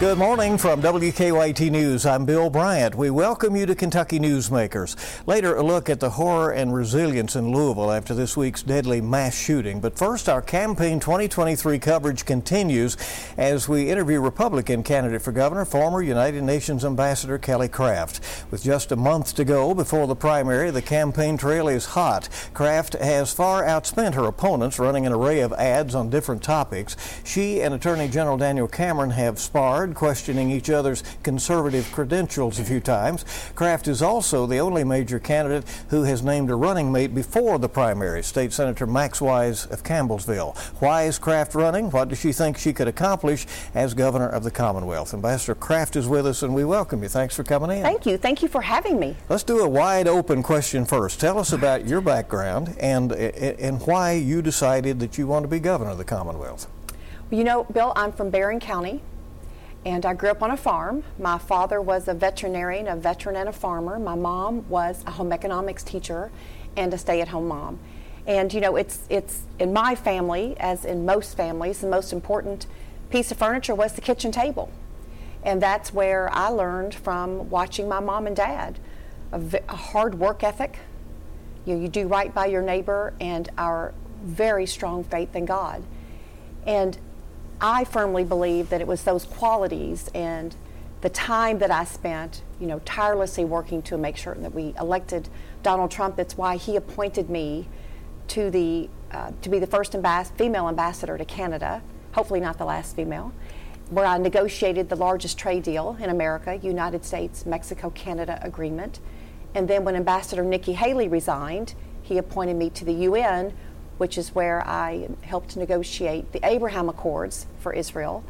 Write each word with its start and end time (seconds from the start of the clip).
Good 0.00 0.16
morning 0.16 0.58
from 0.58 0.80
WKYT 0.80 1.72
News. 1.72 2.06
I'm 2.06 2.24
Bill 2.24 2.50
Bryant. 2.50 2.94
We 2.94 3.10
welcome 3.10 3.56
you 3.56 3.66
to 3.66 3.74
Kentucky 3.74 4.20
Newsmakers. 4.20 4.94
Later, 5.26 5.56
a 5.56 5.62
look 5.64 5.90
at 5.90 5.98
the 5.98 6.10
horror 6.10 6.52
and 6.52 6.72
resilience 6.72 7.34
in 7.34 7.50
Louisville 7.50 7.90
after 7.90 8.14
this 8.14 8.36
week's 8.36 8.62
deadly 8.62 9.00
mass 9.00 9.36
shooting. 9.36 9.80
But 9.80 9.98
first, 9.98 10.28
our 10.28 10.40
campaign 10.40 11.00
2023 11.00 11.80
coverage 11.80 12.24
continues 12.24 12.96
as 13.36 13.68
we 13.68 13.90
interview 13.90 14.20
Republican 14.20 14.84
candidate 14.84 15.20
for 15.20 15.32
governor, 15.32 15.64
former 15.64 16.00
United 16.00 16.44
Nations 16.44 16.84
Ambassador 16.84 17.36
Kelly 17.36 17.68
Craft. 17.68 18.20
With 18.52 18.62
just 18.62 18.92
a 18.92 18.96
month 18.96 19.34
to 19.34 19.44
go 19.44 19.74
before 19.74 20.06
the 20.06 20.14
primary, 20.14 20.70
the 20.70 20.80
campaign 20.80 21.36
trail 21.36 21.66
is 21.66 21.86
hot. 21.86 22.28
Craft 22.54 22.92
has 22.94 23.34
far 23.34 23.64
outspent 23.64 24.14
her 24.14 24.26
opponents, 24.26 24.78
running 24.78 25.06
an 25.06 25.12
array 25.12 25.40
of 25.40 25.52
ads 25.54 25.96
on 25.96 26.08
different 26.08 26.44
topics. 26.44 26.96
She 27.24 27.60
and 27.60 27.74
Attorney 27.74 28.06
General 28.06 28.38
Daniel 28.38 28.68
Cameron 28.68 29.10
have 29.10 29.40
sparred 29.40 29.87
questioning 29.94 30.50
each 30.50 30.70
other's 30.70 31.02
conservative 31.22 31.90
credentials 31.92 32.58
a 32.58 32.64
few 32.64 32.80
times. 32.80 33.24
Craft 33.54 33.88
is 33.88 34.02
also 34.02 34.46
the 34.46 34.58
only 34.58 34.84
major 34.84 35.18
candidate 35.18 35.64
who 35.90 36.02
has 36.04 36.22
named 36.22 36.50
a 36.50 36.54
running 36.54 36.90
mate 36.92 37.14
before 37.14 37.58
the 37.58 37.68
primary, 37.68 38.22
State 38.22 38.52
Senator 38.52 38.86
Max 38.86 39.20
Wise 39.20 39.66
of 39.66 39.82
Campbellsville. 39.82 40.56
Why 40.80 41.04
is 41.04 41.18
Craft 41.18 41.54
running? 41.54 41.90
What 41.90 42.08
does 42.08 42.20
she 42.20 42.32
think 42.32 42.58
she 42.58 42.72
could 42.72 42.88
accomplish 42.88 43.46
as 43.74 43.94
governor 43.94 44.28
of 44.28 44.44
the 44.44 44.50
Commonwealth? 44.50 45.14
Ambassador 45.14 45.54
Craft 45.54 45.96
is 45.96 46.06
with 46.06 46.26
us, 46.26 46.42
and 46.42 46.54
we 46.54 46.64
welcome 46.64 47.02
you. 47.02 47.08
Thanks 47.08 47.34
for 47.34 47.44
coming 47.44 47.70
in. 47.70 47.82
Thank 47.82 48.06
you. 48.06 48.16
Thank 48.16 48.42
you 48.42 48.48
for 48.48 48.62
having 48.62 48.98
me. 48.98 49.16
Let's 49.28 49.44
do 49.44 49.60
a 49.60 49.68
wide 49.68 50.08
open 50.08 50.42
question 50.42 50.84
first. 50.84 51.20
Tell 51.20 51.38
us 51.38 51.52
about 51.52 51.86
your 51.86 52.00
background 52.00 52.76
and 52.78 53.12
and 53.12 53.80
why 53.86 54.12
you 54.12 54.42
decided 54.42 55.00
that 55.00 55.18
you 55.18 55.26
want 55.26 55.44
to 55.44 55.48
be 55.48 55.58
governor 55.58 55.90
of 55.90 55.98
the 55.98 56.04
Commonwealth. 56.04 56.68
You 57.30 57.44
know, 57.44 57.64
Bill, 57.64 57.92
I'm 57.94 58.12
from 58.12 58.30
Barren 58.30 58.60
County, 58.60 59.02
and 59.84 60.04
I 60.04 60.14
grew 60.14 60.30
up 60.30 60.42
on 60.42 60.50
a 60.50 60.56
farm. 60.56 61.04
My 61.18 61.38
father 61.38 61.80
was 61.80 62.08
a 62.08 62.14
veterinarian, 62.14 62.88
a 62.88 62.96
veteran 62.96 63.36
and 63.36 63.48
a 63.48 63.52
farmer. 63.52 63.98
My 63.98 64.14
mom 64.14 64.68
was 64.68 65.02
a 65.06 65.12
home 65.12 65.32
economics 65.32 65.82
teacher 65.82 66.30
and 66.76 66.92
a 66.92 66.98
stay-at-home 66.98 67.48
mom. 67.48 67.78
And 68.26 68.52
you 68.52 68.60
know, 68.60 68.76
it's 68.76 69.00
it's 69.08 69.42
in 69.58 69.72
my 69.72 69.94
family, 69.94 70.54
as 70.58 70.84
in 70.84 71.06
most 71.06 71.36
families, 71.36 71.80
the 71.80 71.86
most 71.86 72.12
important 72.12 72.66
piece 73.10 73.30
of 73.30 73.38
furniture 73.38 73.74
was 73.74 73.94
the 73.94 74.02
kitchen 74.02 74.30
table. 74.30 74.70
And 75.42 75.62
that's 75.62 75.94
where 75.94 76.28
I 76.34 76.48
learned 76.48 76.94
from 76.94 77.48
watching 77.48 77.88
my 77.88 78.00
mom 78.00 78.26
and 78.26 78.36
dad 78.36 78.78
a, 79.32 79.40
a 79.68 79.76
hard 79.76 80.16
work 80.16 80.42
ethic. 80.42 80.78
You, 81.64 81.74
know, 81.74 81.82
you 81.82 81.88
do 81.88 82.06
right 82.06 82.34
by 82.34 82.46
your 82.46 82.62
neighbor 82.62 83.14
and 83.20 83.48
our 83.56 83.94
very 84.22 84.66
strong 84.66 85.04
faith 85.04 85.34
in 85.36 85.44
God. 85.44 85.82
And 86.66 86.98
I 87.60 87.84
firmly 87.84 88.24
believe 88.24 88.70
that 88.70 88.80
it 88.80 88.86
was 88.86 89.02
those 89.02 89.24
qualities 89.24 90.08
and 90.14 90.54
the 91.00 91.08
time 91.08 91.58
that 91.58 91.70
I 91.70 91.84
spent, 91.84 92.42
you 92.60 92.66
know, 92.66 92.80
tirelessly 92.80 93.44
working 93.44 93.82
to 93.82 93.98
make 93.98 94.16
sure 94.16 94.34
that 94.34 94.54
we 94.54 94.74
elected 94.78 95.28
Donald 95.62 95.90
Trump. 95.90 96.16
That's 96.16 96.36
why 96.36 96.56
he 96.56 96.76
appointed 96.76 97.30
me 97.30 97.68
to 98.28 98.50
the 98.50 98.88
uh, 99.10 99.32
to 99.40 99.48
be 99.48 99.58
the 99.58 99.66
first 99.66 99.94
ambas- 99.94 100.30
female 100.36 100.68
ambassador 100.68 101.16
to 101.16 101.24
Canada. 101.24 101.82
Hopefully, 102.12 102.40
not 102.40 102.58
the 102.58 102.64
last 102.64 102.94
female. 102.94 103.32
Where 103.90 104.04
I 104.04 104.18
negotiated 104.18 104.88
the 104.88 104.96
largest 104.96 105.38
trade 105.38 105.62
deal 105.62 105.96
in 105.98 106.10
America, 106.10 106.56
United 106.56 107.04
States 107.04 107.46
Mexico 107.46 107.90
Canada 107.90 108.38
agreement. 108.42 109.00
And 109.54 109.66
then 109.66 109.84
when 109.84 109.96
Ambassador 109.96 110.44
Nikki 110.44 110.74
Haley 110.74 111.08
resigned, 111.08 111.74
he 112.02 112.18
appointed 112.18 112.56
me 112.56 112.70
to 112.70 112.84
the 112.84 112.92
UN, 112.92 113.54
which 113.98 114.16
is 114.16 114.34
where 114.34 114.66
I 114.66 115.08
helped 115.22 115.56
negotiate 115.56 116.32
the 116.32 116.40
Abraham 116.44 116.88
Accords 116.88 117.46
for 117.58 117.72
Israel 117.72 118.24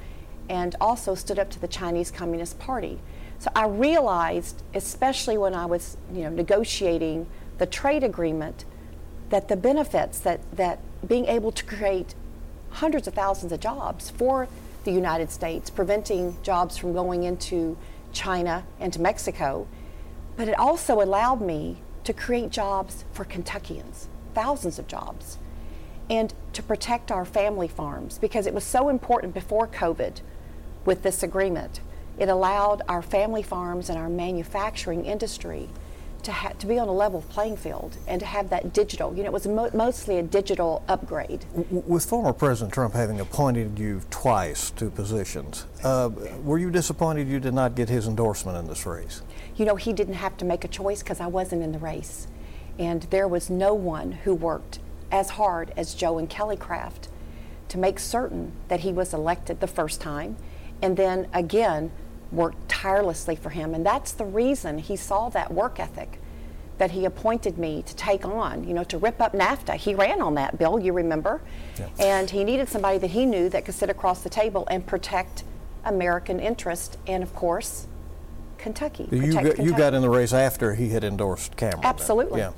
and 0.49 0.75
also 0.81 1.15
stood 1.15 1.39
up 1.39 1.51
to 1.51 1.61
the 1.61 1.69
Chinese 1.69 2.11
Communist 2.11 2.59
Party. 2.59 2.99
So 3.39 3.51
I 3.55 3.67
realized, 3.67 4.63
especially 4.75 5.39
when 5.39 5.55
I 5.55 5.67
was 5.67 5.97
you 6.13 6.23
know, 6.23 6.31
negotiating 6.31 7.27
the 7.59 7.67
trade 7.67 8.03
agreement, 8.03 8.65
that 9.29 9.49
the 9.49 9.57
benefits 9.57 10.19
that, 10.21 10.41
that 10.57 10.81
being 11.07 11.27
able 11.27 11.53
to 11.53 11.65
create 11.65 12.15
hundreds 12.71 13.07
of 13.07 13.15
thousands 13.15 13.53
of 13.53 13.61
jobs 13.61 14.11
for 14.11 14.49
the 14.85 14.91
United 14.91 15.31
States, 15.31 15.69
preventing 15.69 16.37
jobs 16.43 16.79
from 16.79 16.95
going 16.95 17.25
into 17.25 17.77
China 18.13 18.65
and 18.81 18.93
to 18.95 19.01
Mexico, 19.01 19.67
but 20.37 20.49
it 20.49 20.59
also 20.59 21.03
allowed 21.03 21.43
me 21.43 21.83
to 22.05 22.13
create 22.15 22.49
jobs 22.51 23.05
for 23.13 23.25
Kentuckians, 23.25 24.09
thousands 24.35 24.79
of 24.79 24.87
jobs 24.87 25.37
and 26.11 26.33
to 26.53 26.63
protect 26.63 27.11
our 27.11 27.25
family 27.25 27.69
farms 27.69 28.19
because 28.19 28.47
it 28.47 28.55
was 28.55 28.65
so 28.65 28.89
important 28.89 29.35
before 29.35 29.67
COVID 29.67 30.21
with 30.85 31.03
this 31.03 31.23
agreement. 31.23 31.81
It 32.19 32.29
allowed 32.29 32.83
our 32.89 33.03
family 33.03 33.43
farms 33.43 33.89
and 33.89 33.99
our 33.99 34.09
manufacturing 34.09 35.05
industry 35.05 35.69
to, 36.23 36.33
ha- 36.33 36.53
to 36.59 36.67
be 36.67 36.79
on 36.79 36.89
a 36.89 36.93
level 36.93 37.23
playing 37.31 37.57
field 37.57 37.97
and 38.07 38.19
to 38.21 38.27
have 38.27 38.51
that 38.51 38.73
digital. 38.73 39.15
You 39.15 39.23
know, 39.23 39.29
it 39.29 39.33
was 39.33 39.47
mo- 39.47 39.71
mostly 39.73 40.19
a 40.19 40.23
digital 40.23 40.83
upgrade. 40.89 41.45
With 41.71 42.05
former 42.05 42.33
President 42.33 42.73
Trump 42.73 42.95
having 42.95 43.21
appointed 43.21 43.79
you 43.79 44.01
twice 44.11 44.71
to 44.73 44.91
positions, 44.91 45.67
uh, 45.85 46.11
were 46.43 46.59
you 46.59 46.71
disappointed 46.71 47.29
you 47.29 47.39
did 47.39 47.55
not 47.55 47.77
get 47.77 47.89
his 47.89 48.09
endorsement 48.09 48.59
in 48.59 48.67
this 48.67 48.85
race? 48.85 49.23
You 49.57 49.65
know, 49.65 49.77
he 49.77 49.93
didn't 49.93 50.15
have 50.15 50.37
to 50.39 50.45
make 50.45 50.65
a 50.65 50.69
choice 50.69 51.03
because 51.03 51.21
I 51.21 51.27
wasn't 51.27 51.63
in 51.63 51.73
the 51.73 51.79
race. 51.79 52.27
And 52.79 53.03
there 53.05 53.29
was 53.29 53.51
no 53.51 53.75
one 53.75 54.13
who 54.13 54.35
worked 54.35 54.81
as 55.11 55.31
hard 55.31 55.73
as 55.77 55.95
Joe 55.95 56.19
and 56.19 56.29
Kelly 56.29 56.57
Craft 56.57 57.09
to 57.69 57.79
make 57.79 57.99
certain 57.99 58.53
that 58.69 58.81
he 58.81 58.93
was 58.93 59.13
elected 59.13 59.61
the 59.61 59.67
first 59.67 60.01
time 60.01 60.37
and 60.81 60.97
then 60.97 61.29
again 61.33 61.91
worked 62.31 62.69
tirelessly 62.69 63.37
for 63.37 63.51
him. 63.51 63.75
And 63.75 63.85
that's 63.85 64.13
the 64.13 64.25
reason 64.25 64.79
he 64.79 64.97
saw 64.97 65.29
that 65.31 65.53
work 65.53 65.81
ethic 65.81 66.21
that 66.79 66.93
he 66.93 67.05
appointed 67.05 67.59
me 67.59 67.83
to 67.83 67.97
take 67.97 68.25
on, 68.25 68.67
you 68.67 68.73
know, 68.73 68.85
to 68.85 68.99
rip 68.99 69.21
up 69.21 69.33
NAFTA. 69.33 69.75
He 69.75 69.95
ran 69.95 70.23
on 70.23 70.35
that 70.35 70.59
bill, 70.59 70.79
you 70.79 70.93
remember. 70.93 71.41
Yeah. 71.79 71.89
And 71.99 72.31
he 72.31 72.45
needed 72.45 72.69
somebody 72.69 72.99
that 72.99 73.11
he 73.11 73.27
knew 73.27 73.49
that 73.49 73.65
could 73.65 73.75
sit 73.75 73.91
across 73.91 74.23
the 74.23 74.31
table 74.31 74.67
and 74.71 74.87
protect 74.87 75.43
American 75.85 76.39
interest 76.39 76.97
and, 77.07 77.23
of 77.23 77.35
course, 77.35 77.89
Kentucky. 78.59 79.09
You 79.11 79.33
got, 79.33 79.43
Kentucky. 79.43 79.63
you 79.63 79.77
got 79.77 79.95
in 79.95 80.03
the 80.03 80.11
race 80.11 80.33
after 80.33 80.75
he 80.75 80.89
had 80.91 81.05
endorsed 81.05 81.57
Cameron. 81.57 81.85
Absolutely. 81.85 82.41
Yeah. 82.41 82.51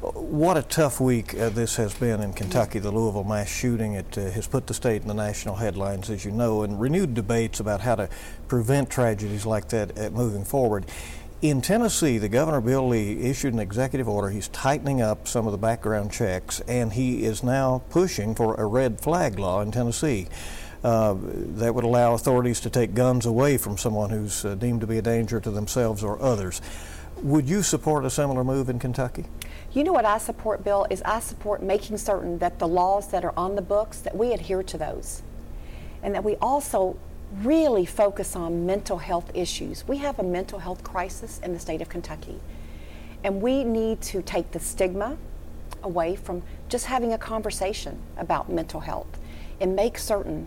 What 0.00 0.56
a 0.56 0.62
tough 0.62 1.00
week 1.00 1.34
uh, 1.38 1.48
this 1.50 1.76
has 1.76 1.94
been 1.94 2.20
in 2.20 2.32
Kentucky. 2.32 2.78
The 2.78 2.90
Louisville 2.90 3.24
mass 3.24 3.48
shooting 3.48 3.94
it 3.94 4.16
uh, 4.16 4.30
has 4.30 4.46
put 4.46 4.66
the 4.66 4.74
state 4.74 5.02
in 5.02 5.08
the 5.08 5.14
national 5.14 5.56
headlines, 5.56 6.10
as 6.10 6.24
you 6.24 6.30
know, 6.30 6.62
and 6.62 6.80
renewed 6.80 7.14
debates 7.14 7.60
about 7.60 7.80
how 7.80 7.96
to 7.96 8.08
prevent 8.46 8.88
tragedies 8.88 9.44
like 9.44 9.68
that 9.68 9.98
uh, 9.98 10.10
moving 10.10 10.44
forward. 10.44 10.86
In 11.40 11.60
Tennessee, 11.60 12.18
the 12.18 12.28
governor 12.28 12.60
Bill 12.60 12.88
Lee 12.88 13.20
issued 13.20 13.54
an 13.54 13.60
executive 13.60 14.08
order. 14.08 14.28
He's 14.28 14.48
tightening 14.48 15.00
up 15.00 15.28
some 15.28 15.46
of 15.46 15.52
the 15.52 15.58
background 15.58 16.10
checks, 16.10 16.58
and 16.66 16.92
he 16.92 17.24
is 17.24 17.44
now 17.44 17.82
pushing 17.90 18.34
for 18.34 18.56
a 18.56 18.66
red 18.66 19.00
flag 19.00 19.38
law 19.38 19.60
in 19.60 19.70
Tennessee. 19.70 20.26
Uh, 20.84 21.16
that 21.56 21.74
would 21.74 21.82
allow 21.82 22.14
authorities 22.14 22.60
to 22.60 22.70
take 22.70 22.94
guns 22.94 23.26
away 23.26 23.58
from 23.58 23.76
someone 23.76 24.10
who's 24.10 24.44
uh, 24.44 24.54
deemed 24.54 24.80
to 24.80 24.86
be 24.86 24.98
a 24.98 25.02
danger 25.02 25.40
to 25.40 25.50
themselves 25.50 26.04
or 26.04 26.22
others. 26.22 26.60
Would 27.22 27.48
you 27.48 27.64
support 27.64 28.04
a 28.04 28.10
similar 28.10 28.44
move 28.44 28.68
in 28.68 28.78
Kentucky? 28.78 29.24
You 29.72 29.82
know 29.82 29.92
what 29.92 30.04
I 30.04 30.18
support, 30.18 30.62
Bill, 30.62 30.86
is 30.88 31.02
I 31.02 31.18
support 31.18 31.64
making 31.64 31.98
certain 31.98 32.38
that 32.38 32.60
the 32.60 32.68
laws 32.68 33.08
that 33.08 33.24
are 33.24 33.34
on 33.36 33.56
the 33.56 33.62
books, 33.62 33.98
that 34.00 34.16
we 34.16 34.32
adhere 34.32 34.62
to 34.62 34.78
those. 34.78 35.22
And 36.00 36.14
that 36.14 36.22
we 36.22 36.36
also 36.36 36.96
really 37.42 37.84
focus 37.84 38.36
on 38.36 38.64
mental 38.64 38.98
health 38.98 39.32
issues. 39.34 39.86
We 39.88 39.98
have 39.98 40.20
a 40.20 40.22
mental 40.22 40.60
health 40.60 40.84
crisis 40.84 41.40
in 41.42 41.52
the 41.52 41.58
state 41.58 41.82
of 41.82 41.88
Kentucky. 41.88 42.38
And 43.24 43.42
we 43.42 43.64
need 43.64 44.00
to 44.02 44.22
take 44.22 44.52
the 44.52 44.60
stigma 44.60 45.16
away 45.82 46.14
from 46.14 46.42
just 46.68 46.86
having 46.86 47.12
a 47.12 47.18
conversation 47.18 47.98
about 48.16 48.48
mental 48.48 48.80
health 48.80 49.18
and 49.60 49.74
make 49.74 49.98
certain 49.98 50.46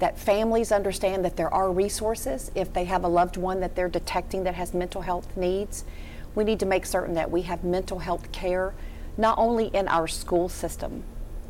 that 0.00 0.18
families 0.18 0.72
understand 0.72 1.24
that 1.24 1.36
there 1.36 1.52
are 1.52 1.70
resources 1.70 2.50
if 2.54 2.72
they 2.72 2.84
have 2.86 3.04
a 3.04 3.08
loved 3.08 3.36
one 3.36 3.60
that 3.60 3.76
they're 3.76 3.88
detecting 3.88 4.44
that 4.44 4.54
has 4.54 4.74
mental 4.74 5.02
health 5.02 5.36
needs. 5.36 5.84
We 6.34 6.42
need 6.44 6.58
to 6.60 6.66
make 6.66 6.86
certain 6.86 7.14
that 7.14 7.30
we 7.30 7.42
have 7.42 7.62
mental 7.62 8.00
health 8.00 8.32
care 8.32 8.74
not 9.16 9.36
only 9.38 9.66
in 9.66 9.86
our 9.88 10.08
school 10.08 10.48
system, 10.48 11.04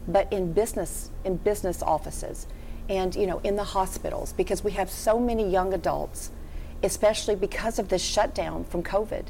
but 0.09 0.33
in 0.33 0.53
business 0.53 1.11
in 1.25 1.37
business 1.37 1.83
offices 1.83 2.47
and 2.89 3.15
you 3.15 3.27
know 3.27 3.39
in 3.45 3.55
the 3.55 3.65
hospitals 3.65 4.33
because 4.33 4.65
we 4.65 4.73
have 4.73 4.91
so 4.91 5.21
many 5.21 5.49
young 5.49 5.73
adults, 5.73 6.31
especially 6.83 7.37
because 7.37 7.79
of 7.79 7.89
this 7.89 8.03
shutdown 8.03 8.65
from 8.65 8.83
COVID, 8.83 9.27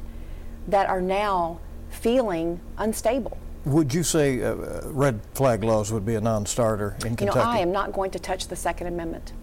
that 0.67 0.89
are 0.89 1.01
now 1.01 1.59
feeling 1.89 2.59
unstable 2.77 3.37
would 3.65 3.93
you 3.93 4.03
say 4.03 4.41
uh, 4.41 4.55
red 4.85 5.21
flag 5.33 5.63
laws 5.63 5.91
would 5.91 6.05
be 6.05 6.15
a 6.15 6.21
non-starter 6.21 6.95
in 7.05 7.15
Kentucky? 7.15 7.39
You 7.39 7.45
know, 7.45 7.51
I 7.51 7.59
am 7.59 7.71
not 7.71 7.93
going 7.93 8.11
to 8.11 8.19
touch 8.19 8.47
the 8.47 8.55
Second 8.55 8.87
Amendment. 8.87 9.33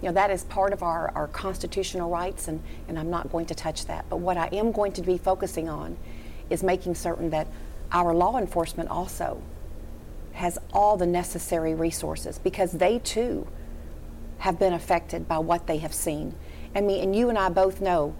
You 0.00 0.08
know, 0.08 0.14
that 0.14 0.30
is 0.30 0.44
part 0.44 0.72
of 0.72 0.82
our, 0.82 1.10
our 1.14 1.28
constitutional 1.28 2.10
rights, 2.10 2.48
and, 2.48 2.62
and 2.88 2.98
I'm 2.98 3.10
not 3.10 3.30
going 3.32 3.46
to 3.46 3.54
touch 3.54 3.86
that. 3.86 4.06
But 4.08 4.18
what 4.18 4.36
I 4.36 4.48
am 4.48 4.72
going 4.72 4.92
to 4.92 5.02
be 5.02 5.18
focusing 5.18 5.68
on 5.68 5.96
is 6.50 6.62
making 6.62 6.94
certain 6.94 7.30
that 7.30 7.48
our 7.92 8.14
law 8.14 8.38
enforcement 8.38 8.90
also 8.90 9.42
has 10.32 10.58
all 10.72 10.96
the 10.96 11.06
necessary 11.06 11.74
resources 11.74 12.38
because 12.38 12.72
they 12.72 12.98
too 12.98 13.46
have 14.38 14.58
been 14.58 14.74
affected 14.74 15.26
by 15.26 15.38
what 15.38 15.66
they 15.66 15.78
have 15.78 15.94
seen. 15.94 16.34
I 16.74 16.82
mean, 16.82 17.02
and 17.02 17.16
you 17.16 17.30
and 17.30 17.38
I 17.38 17.48
both 17.48 17.80
know 17.80 18.14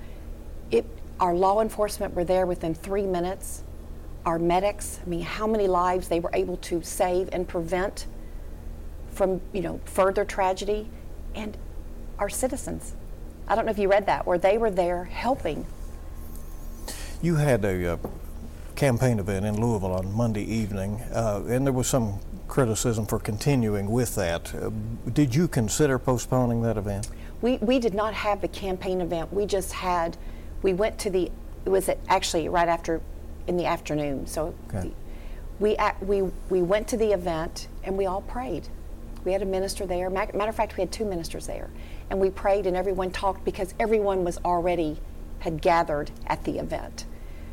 it, 0.71 0.87
our 1.21 1.35
law 1.35 1.61
enforcement 1.61 2.15
were 2.15 2.25
there 2.25 2.47
within 2.47 2.75
three 2.75 3.06
minutes. 3.06 3.62
Our 4.26 4.38
medics, 4.38 5.00
I 5.02 5.08
mean, 5.08 5.23
how 5.23 5.46
many 5.46 5.67
lives 5.67 6.08
they 6.08 6.20
were 6.20 6.31
able 6.34 6.58
to 6.58 6.82
save 6.82 7.31
and 7.32 7.49
prevent 7.49 8.06
from, 9.12 9.40
you 9.55 9.62
know, 9.62 9.81
further 9.87 10.26
tragedy. 10.26 10.90
And 11.34 11.56
our 12.19 12.28
citizens. 12.28 12.94
I 13.49 13.55
don't 13.55 13.67
know 13.67 13.70
if 13.70 13.78
you 13.78 13.88
read 13.88 14.06
that, 14.06 14.26
where 14.26 14.38
they 14.38 14.58
were 14.58 14.70
there 14.70 15.05
helping. 15.05 15.67
You 17.23 17.37
had 17.37 17.64
a 17.64 17.93
uh, 17.93 17.96
campaign 18.75 19.19
event 19.19 19.44
in 19.44 19.61
Louisville 19.61 19.93
on 19.93 20.12
Monday 20.12 20.43
evening, 20.43 21.00
uh, 21.12 21.43
and 21.49 21.67
there 21.67 21.73
was 21.73 21.87
some 21.87 22.19
criticism 22.49 23.06
for 23.06 23.19
continuing 23.19 23.90
with 23.90 24.14
that. 24.14 24.55
Uh, 24.55 24.70
did 25.12 25.34
you 25.34 25.49
consider 25.49 25.99
postponing 25.99 26.62
that 26.62 26.76
event? 26.76 27.08
We, 27.43 27.58
we 27.58 27.78
did 27.78 27.94
not 27.94 28.14
have 28.14 28.40
the 28.40 28.49
campaign 28.49 29.00
event. 29.00 29.32
We 29.32 29.46
just 29.46 29.73
had, 29.73 30.17
we 30.62 30.73
went 30.73 30.99
to 31.00 31.11
the, 31.11 31.31
it 31.64 31.69
was 31.69 31.88
it 31.88 32.00
actually 32.08 32.49
right 32.49 32.69
after, 32.69 33.00
in 33.46 33.56
the 33.56 33.66
afternoon. 33.66 34.26
So 34.26 34.54
okay. 34.69 34.93
we, 35.58 35.76
we, 36.00 36.22
we 36.50 36.62
went 36.62 36.88
to 36.88 36.96
the 36.96 37.12
event 37.12 37.69
and 37.84 37.96
we 37.96 38.06
all 38.06 38.22
prayed. 38.22 38.69
We 39.25 39.32
had 39.32 39.43
a 39.43 39.46
minister 39.46 39.87
there. 39.87 40.08
Matter 40.08 40.48
of 40.48 40.54
fact, 40.54 40.76
we 40.76 40.82
had 40.82 40.93
two 40.93 41.04
ministers 41.04 41.46
there. 41.46 41.70
And 42.10 42.20
we 42.20 42.31
prayed 42.31 42.66
and 42.66 42.76
everyone 42.76 43.10
talked 43.10 43.44
because 43.44 43.75
everyone 43.81 44.25
was 44.25 44.38
already, 44.44 44.98
had 45.40 45.60
gathered 45.60 46.10
at 46.26 46.44
the 46.44 46.58
event. 46.58 47.06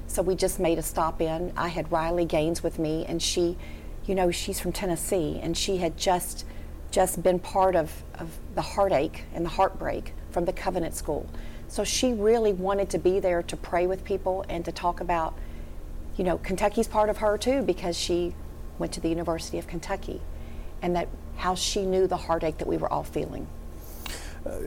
So 0.07 0.21
we 0.21 0.35
just 0.35 0.59
made 0.59 0.77
a 0.77 0.83
stop 0.83 1.21
in. 1.21 1.51
I 1.57 1.69
had 1.69 1.91
Riley 1.91 2.25
Gaines 2.25 2.61
with 2.61 2.77
me, 2.77 3.05
and 3.07 3.19
she, 3.21 3.57
you 4.05 4.13
know, 4.13 4.29
she's 4.29 4.59
from 4.59 4.71
Tennessee, 4.71 5.39
and 5.41 5.57
she 5.57 5.77
had 5.77 5.97
just 5.97 6.45
just 6.91 7.23
been 7.23 7.39
part 7.39 7.75
of, 7.75 8.03
of 8.19 8.29
the 8.53 8.61
heartache 8.61 9.23
and 9.33 9.43
the 9.43 9.49
heartbreak 9.49 10.13
from 10.29 10.45
the 10.45 10.53
Covenant 10.53 10.93
School. 10.93 11.27
So 11.67 11.83
she 11.83 12.13
really 12.13 12.53
wanted 12.53 12.91
to 12.91 12.99
be 12.99 13.19
there 13.19 13.41
to 13.41 13.57
pray 13.57 13.87
with 13.87 14.03
people 14.03 14.45
and 14.47 14.63
to 14.63 14.71
talk 14.71 15.01
about, 15.01 15.33
you 16.17 16.23
know, 16.23 16.37
Kentucky's 16.37 16.87
part 16.87 17.09
of 17.09 17.17
her 17.17 17.37
too 17.37 17.61
because 17.61 17.97
she 17.97 18.35
went 18.79 18.91
to 18.93 19.01
the 19.01 19.09
University 19.09 19.57
of 19.57 19.67
Kentucky 19.67 20.21
and 20.81 20.95
that 20.95 21.07
how 21.37 21.55
she 21.55 21.85
knew 21.85 22.07
the 22.07 22.17
heartache 22.17 22.57
that 22.57 22.67
we 22.67 22.77
were 22.77 22.91
all 22.91 23.03
feeling. 23.03 23.47
Uh, 24.45 24.59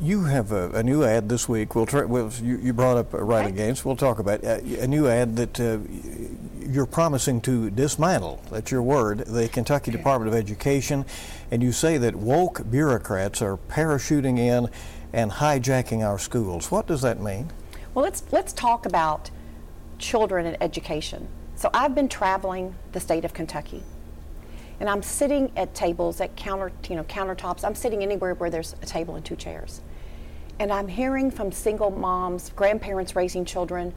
you 0.00 0.24
have 0.24 0.52
a, 0.52 0.70
a, 0.72 0.82
new 0.82 1.04
ad 1.04 1.28
this 1.28 1.48
week. 1.48 1.74
We'll, 1.74 1.86
try, 1.86 2.04
we'll 2.04 2.30
you, 2.42 2.58
you, 2.58 2.72
brought 2.74 2.98
up 2.98 3.12
Riley 3.12 3.46
okay. 3.46 3.56
Gaines. 3.56 3.84
We'll 3.84 3.96
talk 3.96 4.18
about 4.18 4.44
uh, 4.44 4.58
a 4.80 4.86
new 4.86 5.08
ad 5.08 5.36
that 5.36 5.58
uh, 5.58 5.78
you're 6.60 6.86
promising 6.86 7.40
to 7.42 7.70
dismantle. 7.70 8.42
That's 8.50 8.70
your 8.70 8.82
word. 8.82 9.20
The 9.20 9.48
Kentucky 9.48 9.90
okay. 9.90 9.96
Department 9.96 10.28
of 10.28 10.38
Education, 10.38 11.06
and 11.50 11.62
you 11.62 11.72
say 11.72 11.96
that 11.96 12.14
woke 12.14 12.70
bureaucrats 12.70 13.40
are 13.40 13.56
parachuting 13.56 14.38
in 14.38 14.68
and 15.12 15.30
hijacking 15.30 16.06
our 16.06 16.18
schools. 16.18 16.70
What 16.70 16.86
does 16.86 17.00
that 17.02 17.20
mean? 17.20 17.50
Well, 17.94 18.02
let's 18.02 18.24
let's 18.30 18.52
talk 18.52 18.84
about 18.84 19.30
children 19.98 20.46
and 20.46 20.56
education. 20.60 21.28
So 21.54 21.70
I've 21.72 21.94
been 21.94 22.08
traveling 22.08 22.74
the 22.92 23.00
state 23.00 23.24
of 23.24 23.32
Kentucky 23.32 23.82
and 24.78 24.90
I'm 24.90 25.02
sitting 25.02 25.50
at 25.56 25.74
tables 25.74 26.20
at 26.20 26.36
counter, 26.36 26.70
you 26.88 26.96
know, 26.96 27.04
countertops. 27.04 27.64
I'm 27.64 27.74
sitting 27.74 28.02
anywhere 28.02 28.34
where 28.34 28.50
there's 28.50 28.74
a 28.82 28.86
table 28.86 29.16
and 29.16 29.24
two 29.24 29.36
chairs. 29.36 29.80
And 30.58 30.72
I'm 30.72 30.88
hearing 30.88 31.30
from 31.30 31.52
single 31.52 31.90
moms, 31.90 32.50
grandparents 32.50 33.16
raising 33.16 33.44
children, 33.44 33.94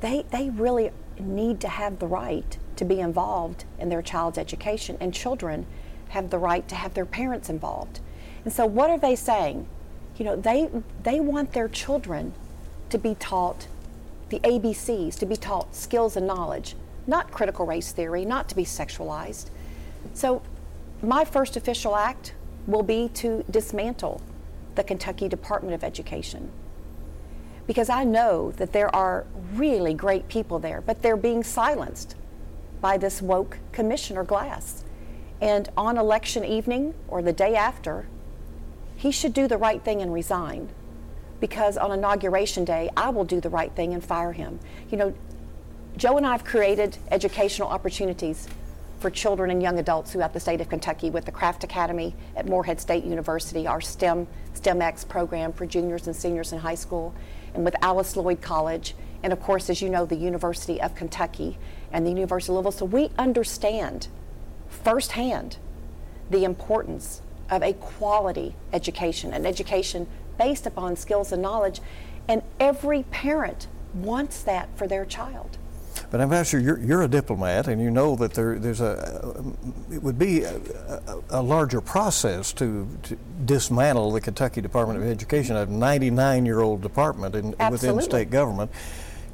they, 0.00 0.24
they 0.30 0.50
really 0.50 0.90
need 1.18 1.60
to 1.60 1.68
have 1.68 1.98
the 1.98 2.06
right 2.06 2.58
to 2.76 2.84
be 2.84 3.00
involved 3.00 3.64
in 3.78 3.88
their 3.88 4.02
child's 4.02 4.38
education, 4.38 4.98
and 5.00 5.14
children 5.14 5.66
have 6.08 6.30
the 6.30 6.38
right 6.38 6.68
to 6.68 6.74
have 6.74 6.94
their 6.94 7.06
parents 7.06 7.48
involved. 7.48 8.00
And 8.44 8.52
so, 8.52 8.66
what 8.66 8.90
are 8.90 8.98
they 8.98 9.16
saying? 9.16 9.66
You 10.18 10.24
know, 10.26 10.36
they, 10.36 10.68
they 11.02 11.20
want 11.20 11.52
their 11.52 11.68
children 11.68 12.34
to 12.90 12.98
be 12.98 13.14
taught 13.14 13.66
the 14.28 14.40
ABCs, 14.40 15.18
to 15.18 15.26
be 15.26 15.36
taught 15.36 15.74
skills 15.74 16.16
and 16.16 16.26
knowledge, 16.26 16.74
not 17.06 17.30
critical 17.30 17.66
race 17.66 17.92
theory, 17.92 18.24
not 18.24 18.48
to 18.48 18.56
be 18.56 18.64
sexualized. 18.64 19.50
So, 20.14 20.42
my 21.02 21.24
first 21.24 21.56
official 21.56 21.94
act 21.94 22.34
will 22.66 22.82
be 22.82 23.08
to 23.14 23.44
dismantle 23.50 24.20
the 24.74 24.82
Kentucky 24.82 25.28
Department 25.28 25.74
of 25.74 25.84
Education. 25.84 26.50
Because 27.66 27.88
I 27.88 28.04
know 28.04 28.52
that 28.52 28.72
there 28.72 28.94
are 28.94 29.26
really 29.54 29.94
great 29.94 30.28
people 30.28 30.58
there, 30.58 30.80
but 30.80 31.02
they're 31.02 31.16
being 31.16 31.42
silenced 31.42 32.14
by 32.80 32.96
this 32.96 33.20
woke 33.20 33.58
Commissioner 33.72 34.24
Glass. 34.24 34.84
And 35.40 35.68
on 35.76 35.98
election 35.98 36.44
evening 36.44 36.94
or 37.08 37.22
the 37.22 37.32
day 37.32 37.56
after, 37.56 38.06
he 38.96 39.10
should 39.10 39.34
do 39.34 39.46
the 39.48 39.58
right 39.58 39.82
thing 39.82 40.00
and 40.00 40.12
resign. 40.12 40.70
Because 41.40 41.76
on 41.76 41.92
inauguration 41.92 42.64
day, 42.64 42.88
I 42.96 43.10
will 43.10 43.24
do 43.24 43.40
the 43.40 43.50
right 43.50 43.72
thing 43.72 43.92
and 43.92 44.02
fire 44.02 44.32
him. 44.32 44.58
You 44.90 44.96
know, 44.96 45.14
Joe 45.96 46.16
and 46.16 46.26
I 46.26 46.32
have 46.32 46.44
created 46.44 46.98
educational 47.10 47.68
opportunities 47.68 48.48
for 48.98 49.10
children 49.10 49.50
and 49.50 49.62
young 49.62 49.78
adults 49.78 50.12
throughout 50.12 50.32
the 50.32 50.40
state 50.40 50.60
of 50.60 50.68
Kentucky 50.68 51.10
with 51.10 51.24
the 51.24 51.32
Craft 51.32 51.64
Academy 51.64 52.14
at 52.34 52.46
Morehead 52.46 52.80
State 52.80 53.04
University, 53.04 53.66
our 53.66 53.80
STEM 53.80 54.26
STEMX 54.54 55.06
program 55.06 55.52
for 55.52 55.66
juniors 55.66 56.06
and 56.06 56.16
seniors 56.16 56.52
in 56.52 56.58
high 56.58 56.74
school, 56.74 57.14
and 57.54 57.64
with 57.64 57.76
Alice 57.82 58.16
Lloyd 58.16 58.40
College, 58.40 58.94
and 59.22 59.32
of 59.32 59.40
course, 59.40 59.68
as 59.68 59.82
you 59.82 59.90
know, 59.90 60.06
the 60.06 60.16
University 60.16 60.80
of 60.80 60.94
Kentucky 60.94 61.58
and 61.92 62.06
the 62.06 62.10
University 62.10 62.52
of 62.52 62.54
Louisville. 62.54 62.72
So 62.72 62.84
we 62.86 63.10
understand 63.18 64.08
firsthand 64.68 65.58
the 66.30 66.44
importance 66.44 67.22
of 67.50 67.62
a 67.62 67.74
quality 67.74 68.54
education, 68.72 69.32
an 69.32 69.46
education 69.46 70.06
based 70.38 70.66
upon 70.66 70.96
skills 70.96 71.32
and 71.32 71.42
knowledge, 71.42 71.80
and 72.28 72.42
every 72.58 73.04
parent 73.04 73.66
wants 73.94 74.42
that 74.42 74.68
for 74.76 74.86
their 74.86 75.04
child. 75.04 75.58
But 76.10 76.20
Ambassador, 76.20 76.62
you're, 76.62 76.78
you're 76.78 77.02
a 77.02 77.08
diplomat, 77.08 77.66
and 77.66 77.80
you 77.80 77.90
know 77.90 78.16
that 78.16 78.34
there, 78.34 78.58
there's 78.58 78.80
a, 78.80 79.44
it 79.90 80.02
would 80.02 80.18
be 80.18 80.42
a, 80.42 80.56
a, 80.56 81.22
a 81.30 81.42
larger 81.42 81.80
process 81.80 82.52
to, 82.54 82.88
to, 83.04 83.18
dismantle 83.44 84.12
the 84.12 84.20
Kentucky 84.20 84.60
Department 84.60 85.00
of 85.00 85.08
Education, 85.08 85.56
a 85.56 85.66
99-year-old 85.66 86.80
department 86.80 87.34
in, 87.34 87.54
within 87.70 88.00
state 88.00 88.30
government. 88.30 88.70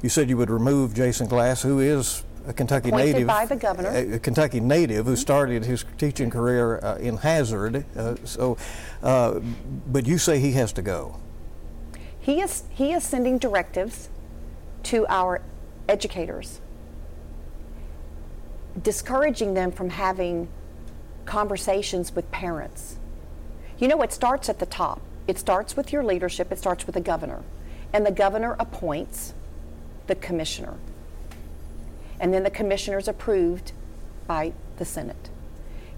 You 0.01 0.09
said 0.09 0.29
you 0.29 0.37
would 0.37 0.49
remove 0.49 0.93
Jason 0.93 1.27
Glass, 1.27 1.61
who 1.61 1.79
is 1.79 2.23
a 2.47 2.53
Kentucky 2.53 2.89
Appointed 2.89 3.13
native, 3.13 3.27
by 3.27 3.45
the 3.45 3.55
governor, 3.55 3.89
a, 3.89 4.13
a 4.13 4.19
Kentucky 4.19 4.59
native 4.59 5.05
who 5.05 5.15
started 5.15 5.63
his 5.65 5.85
teaching 5.97 6.29
career 6.29 6.79
uh, 6.83 6.95
in 6.97 7.17
Hazard. 7.17 7.85
Uh, 7.95 8.15
so, 8.23 8.57
uh, 9.01 9.39
but 9.87 10.05
you 10.05 10.17
say 10.17 10.39
he 10.39 10.51
has 10.53 10.73
to 10.73 10.81
go. 10.81 11.19
He 12.19 12.41
is 12.41 12.63
he 12.69 12.93
is 12.93 13.03
sending 13.03 13.37
directives 13.37 14.09
to 14.83 15.05
our 15.07 15.41
educators, 15.87 16.59
discouraging 18.81 19.53
them 19.53 19.71
from 19.71 19.89
having 19.89 20.47
conversations 21.25 22.13
with 22.15 22.29
parents. 22.31 22.97
You 23.77 23.87
know, 23.87 24.01
it 24.01 24.13
starts 24.13 24.49
at 24.49 24.59
the 24.59 24.65
top. 24.65 25.01
It 25.27 25.39
starts 25.39 25.77
with 25.77 25.93
your 25.93 26.03
leadership, 26.03 26.51
it 26.51 26.59
starts 26.59 26.85
with 26.85 26.95
the 26.95 27.01
governor. 27.01 27.43
And 27.93 28.05
the 28.05 28.11
governor 28.11 28.55
appoints 28.59 29.33
the 30.07 30.15
commissioner. 30.15 30.75
And 32.23 32.33
then 32.33 32.43
the 32.43 32.49
commissioners 32.49 33.09
approved 33.09 33.73
by 34.27 34.53
the 34.77 34.85
Senate. 34.85 35.29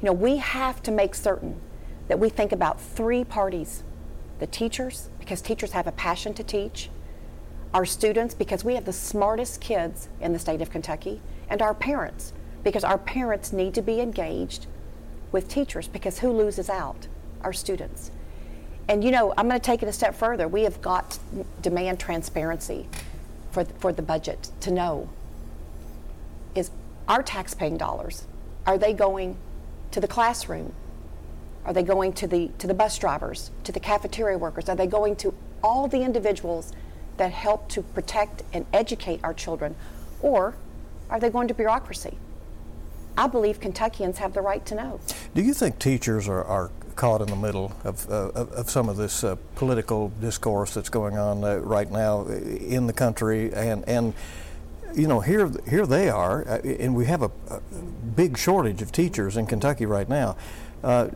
You 0.02 0.08
know, 0.08 0.14
we 0.14 0.38
have 0.38 0.82
to 0.82 0.92
make 0.92 1.14
certain 1.14 1.62
that 2.08 2.18
we 2.18 2.30
think 2.30 2.52
about 2.52 2.82
three 2.82 3.24
parties 3.24 3.84
the 4.40 4.48
teachers, 4.48 5.08
because 5.20 5.40
teachers 5.40 5.72
have 5.72 5.86
a 5.86 5.92
passion 5.92 6.34
to 6.34 6.44
teach, 6.44 6.90
our 7.76 7.86
students, 7.86 8.34
because 8.34 8.66
we 8.66 8.74
have 8.74 8.86
the 8.86 8.92
smartest 8.92 9.62
kids 9.62 10.10
in 10.20 10.34
the 10.34 10.40
state 10.40 10.62
of 10.62 10.72
Kentucky, 10.72 11.22
and 11.48 11.62
our 11.62 11.76
parents, 11.76 12.34
because 12.64 12.84
our 12.84 12.98
parents 12.98 13.54
need 13.54 13.76
to 13.76 13.82
be 13.84 14.02
engaged 14.02 14.66
with 15.32 15.48
teachers, 15.48 15.88
because 15.88 16.20
who 16.20 16.32
loses 16.32 16.70
out? 16.70 17.08
Our 17.44 17.54
students. 17.54 18.10
And 18.90 19.04
you 19.04 19.12
know, 19.12 19.32
I'm 19.38 19.48
going 19.48 19.62
to 19.62 19.66
take 19.66 19.84
it 19.84 19.88
a 19.88 19.94
step 19.94 20.16
further. 20.16 20.48
We 20.48 20.64
have 20.64 20.82
got 20.82 21.20
demand 21.62 22.00
transparency 22.00 22.88
for, 23.52 23.64
for 23.64 23.94
the 23.94 24.02
budget 24.02 24.50
to 24.62 24.72
know 24.72 25.08
our 27.08 27.24
tax-paying 27.24 27.78
dollars, 27.78 28.26
are 28.66 28.78
they 28.78 28.94
going 28.94 29.38
to 29.92 30.00
the 30.00 30.08
classroom? 30.08 30.74
Are 31.66 31.74
they 31.74 31.84
going 31.84 32.14
to 32.14 32.28
the, 32.28 32.50
to 32.60 32.68
the 32.68 32.74
bus 32.74 32.98
drivers, 32.98 33.52
to 33.64 33.72
the 33.72 33.80
cafeteria 33.80 34.38
workers? 34.38 34.70
Are 34.70 34.76
they 34.76 34.88
going 34.88 35.16
to 35.18 35.34
all 35.64 35.88
the 35.88 36.02
individuals 36.02 36.72
that 37.18 37.32
help 37.32 37.70
to 37.70 37.82
protect 37.82 38.44
and 38.54 38.66
educate 38.74 39.20
our 39.24 39.34
children? 39.34 39.76
Or 40.22 40.56
are 41.10 41.20
they 41.20 41.30
going 41.30 41.48
to 41.48 41.54
bureaucracy? 41.54 42.18
I 43.18 43.28
believe 43.28 43.60
Kentuckians 43.60 44.18
have 44.18 44.34
the 44.34 44.42
right 44.42 44.66
to 44.66 44.76
know. 44.76 45.00
Do 45.34 45.42
you 45.42 45.54
think 45.54 45.80
teachers 45.80 46.28
are, 46.28 46.44
are 46.44 46.72
caught 46.96 47.22
in 47.22 47.28
the 47.28 47.36
middle 47.36 47.74
of, 47.84 48.10
uh, 48.10 48.32
of, 48.34 48.70
some 48.70 48.90
of 48.90 48.98
this 48.98 49.24
uh, 49.24 49.36
political 49.56 50.10
discourse 50.22 50.74
that's 50.74 50.90
going 50.90 51.18
on 51.18 51.44
uh, 51.44 51.58
right 51.58 51.90
now 51.90 52.26
in 52.28 52.88
the 52.88 52.94
country? 52.94 53.54
And, 53.54 53.88
and 53.88 54.14
you 54.96 55.08
know, 55.08 55.20
here, 55.20 55.52
here 55.70 55.86
they 55.86 56.10
are, 56.10 56.48
uh, 56.48 56.62
and 56.62 56.96
we 56.96 57.06
have 57.06 57.22
a, 57.22 57.32
a, 57.50 57.62
big 58.16 58.38
shortage 58.38 58.82
of 58.82 58.92
teachers 58.92 59.36
in 59.36 59.46
Kentucky 59.46 59.86
right 59.86 60.08
now. 60.08 60.38
Uh, 60.84 61.10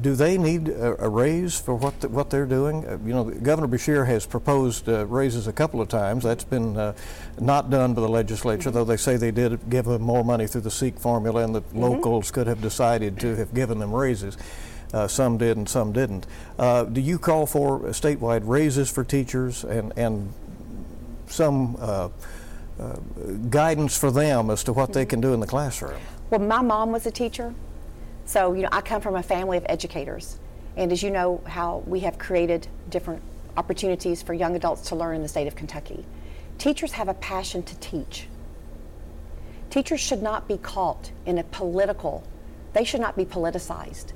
do 0.00 0.14
they 0.14 0.38
need 0.38 0.68
a, 0.68 1.04
a 1.04 1.08
raise 1.08 1.60
for 1.60 1.74
what 1.74 2.00
the, 2.00 2.08
what 2.08 2.30
they're 2.30 2.46
doing? 2.46 2.86
Uh, 2.86 2.98
you 3.04 3.12
know, 3.12 3.24
Governor 3.24 3.68
Beshear 3.68 4.06
has 4.06 4.24
proposed 4.24 4.88
uh, 4.88 5.04
raises 5.06 5.46
a 5.46 5.52
couple 5.52 5.80
of 5.80 5.88
times. 5.88 6.24
That's 6.24 6.44
been 6.44 6.76
uh, 6.76 6.94
not 7.38 7.70
done 7.70 7.92
by 7.94 8.00
the 8.00 8.08
legislature, 8.08 8.70
mm-hmm. 8.70 8.78
though 8.78 8.84
they 8.84 8.96
say 8.96 9.16
they 9.16 9.30
did 9.30 9.68
give 9.68 9.84
them 9.84 10.02
more 10.02 10.24
money 10.24 10.46
through 10.46 10.62
the 10.62 10.70
SEEK 10.70 10.98
formula, 10.98 11.44
and 11.44 11.54
that 11.54 11.68
mm-hmm. 11.68 11.80
locals 11.80 12.30
could 12.30 12.46
have 12.46 12.62
decided 12.62 13.18
to 13.20 13.36
have 13.36 13.52
given 13.54 13.78
them 13.78 13.92
raises. 13.92 14.38
Uh, 14.92 15.06
some 15.06 15.38
did 15.38 15.56
and 15.56 15.68
some 15.68 15.92
didn't. 15.92 16.26
Uh, 16.58 16.84
do 16.84 17.00
you 17.00 17.18
call 17.18 17.46
for 17.46 17.80
statewide 17.90 18.42
raises 18.44 18.90
for 18.90 19.04
teachers 19.04 19.64
and 19.64 19.92
and 19.96 20.32
some 21.28 21.76
guidance 23.50 23.96
for 23.96 24.10
them 24.10 24.50
as 24.50 24.64
to 24.64 24.72
what 24.72 24.92
they 24.92 25.04
can 25.04 25.20
do 25.20 25.32
in 25.34 25.40
the 25.40 25.46
classroom? 25.46 26.00
Well, 26.30 26.40
my 26.40 26.62
mom 26.62 26.92
was 26.92 27.06
a 27.06 27.10
teacher. 27.10 27.54
So, 28.24 28.52
you 28.52 28.62
know, 28.62 28.68
I 28.72 28.80
come 28.80 29.00
from 29.00 29.16
a 29.16 29.22
family 29.22 29.56
of 29.56 29.66
educators. 29.68 30.38
And 30.76 30.92
as 30.92 31.02
you 31.02 31.10
know, 31.10 31.42
how 31.46 31.82
we 31.86 32.00
have 32.00 32.18
created 32.18 32.68
different 32.88 33.22
opportunities 33.56 34.22
for 34.22 34.34
young 34.34 34.54
adults 34.56 34.88
to 34.88 34.96
learn 34.96 35.16
in 35.16 35.22
the 35.22 35.28
state 35.28 35.46
of 35.48 35.56
Kentucky. 35.56 36.04
Teachers 36.58 36.92
have 36.92 37.08
a 37.08 37.14
passion 37.14 37.62
to 37.64 37.76
teach. 37.80 38.28
Teachers 39.70 40.00
should 40.00 40.22
not 40.22 40.48
be 40.48 40.58
caught 40.58 41.10
in 41.26 41.38
a 41.38 41.44
political, 41.44 42.24
they 42.72 42.84
should 42.84 43.00
not 43.00 43.16
be 43.16 43.24
politicized. 43.24 44.12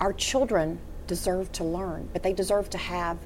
Our 0.00 0.12
children 0.12 0.78
deserve 1.06 1.52
to 1.52 1.64
learn, 1.64 2.08
but 2.12 2.22
they 2.22 2.32
deserve 2.32 2.70
to 2.70 2.78
have 2.78 3.18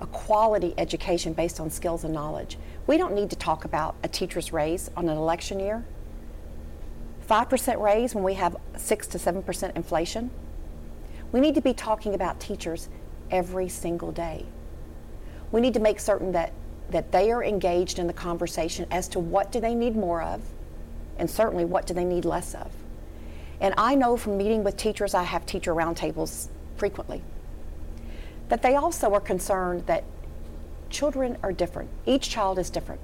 a 0.00 0.06
quality 0.06 0.74
education 0.78 1.32
based 1.32 1.60
on 1.60 1.70
skills 1.70 2.04
and 2.04 2.12
knowledge. 2.12 2.58
We 2.92 2.98
don't 2.98 3.14
need 3.14 3.30
to 3.30 3.36
talk 3.36 3.64
about 3.64 3.94
a 4.02 4.08
teacher's 4.08 4.52
raise 4.52 4.90
on 4.98 5.08
an 5.08 5.16
election 5.16 5.58
year. 5.58 5.82
5% 7.26 7.80
raise 7.80 8.14
when 8.14 8.22
we 8.22 8.34
have 8.34 8.54
6 8.76 9.06
to 9.06 9.16
7% 9.16 9.76
inflation. 9.76 10.30
We 11.32 11.40
need 11.40 11.54
to 11.54 11.62
be 11.62 11.72
talking 11.72 12.12
about 12.12 12.38
teachers 12.38 12.90
every 13.30 13.70
single 13.70 14.12
day. 14.12 14.44
We 15.52 15.62
need 15.62 15.72
to 15.72 15.80
make 15.80 16.00
certain 16.00 16.32
that, 16.32 16.52
that 16.90 17.12
they 17.12 17.32
are 17.32 17.42
engaged 17.42 17.98
in 17.98 18.08
the 18.08 18.12
conversation 18.12 18.86
as 18.90 19.08
to 19.08 19.20
what 19.20 19.50
do 19.50 19.58
they 19.58 19.74
need 19.74 19.96
more 19.96 20.20
of 20.20 20.42
and 21.16 21.30
certainly 21.30 21.64
what 21.64 21.86
do 21.86 21.94
they 21.94 22.04
need 22.04 22.26
less 22.26 22.54
of. 22.54 22.70
And 23.58 23.72
I 23.78 23.94
know 23.94 24.18
from 24.18 24.36
meeting 24.36 24.64
with 24.64 24.76
teachers, 24.76 25.14
I 25.14 25.22
have 25.22 25.46
teacher 25.46 25.74
roundtables 25.74 26.50
frequently, 26.76 27.22
that 28.50 28.60
they 28.60 28.74
also 28.74 29.14
are 29.14 29.20
concerned 29.20 29.86
that 29.86 30.04
children 30.92 31.36
are 31.42 31.52
different. 31.52 31.90
Each 32.06 32.28
child 32.28 32.58
is 32.58 32.70
different. 32.70 33.00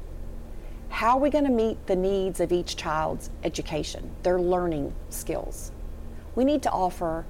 How 0.90 1.16
are 1.16 1.20
we 1.20 1.30
going 1.30 1.44
to 1.44 1.50
meet 1.50 1.86
the 1.86 1.96
needs 1.96 2.40
of 2.40 2.52
each 2.52 2.76
child's 2.76 3.30
education, 3.42 4.10
their 4.22 4.40
learning 4.40 4.94
skills? 5.10 5.72
We 6.34 6.44
need 6.44 6.62
to 6.62 6.70
offer, 6.70 7.24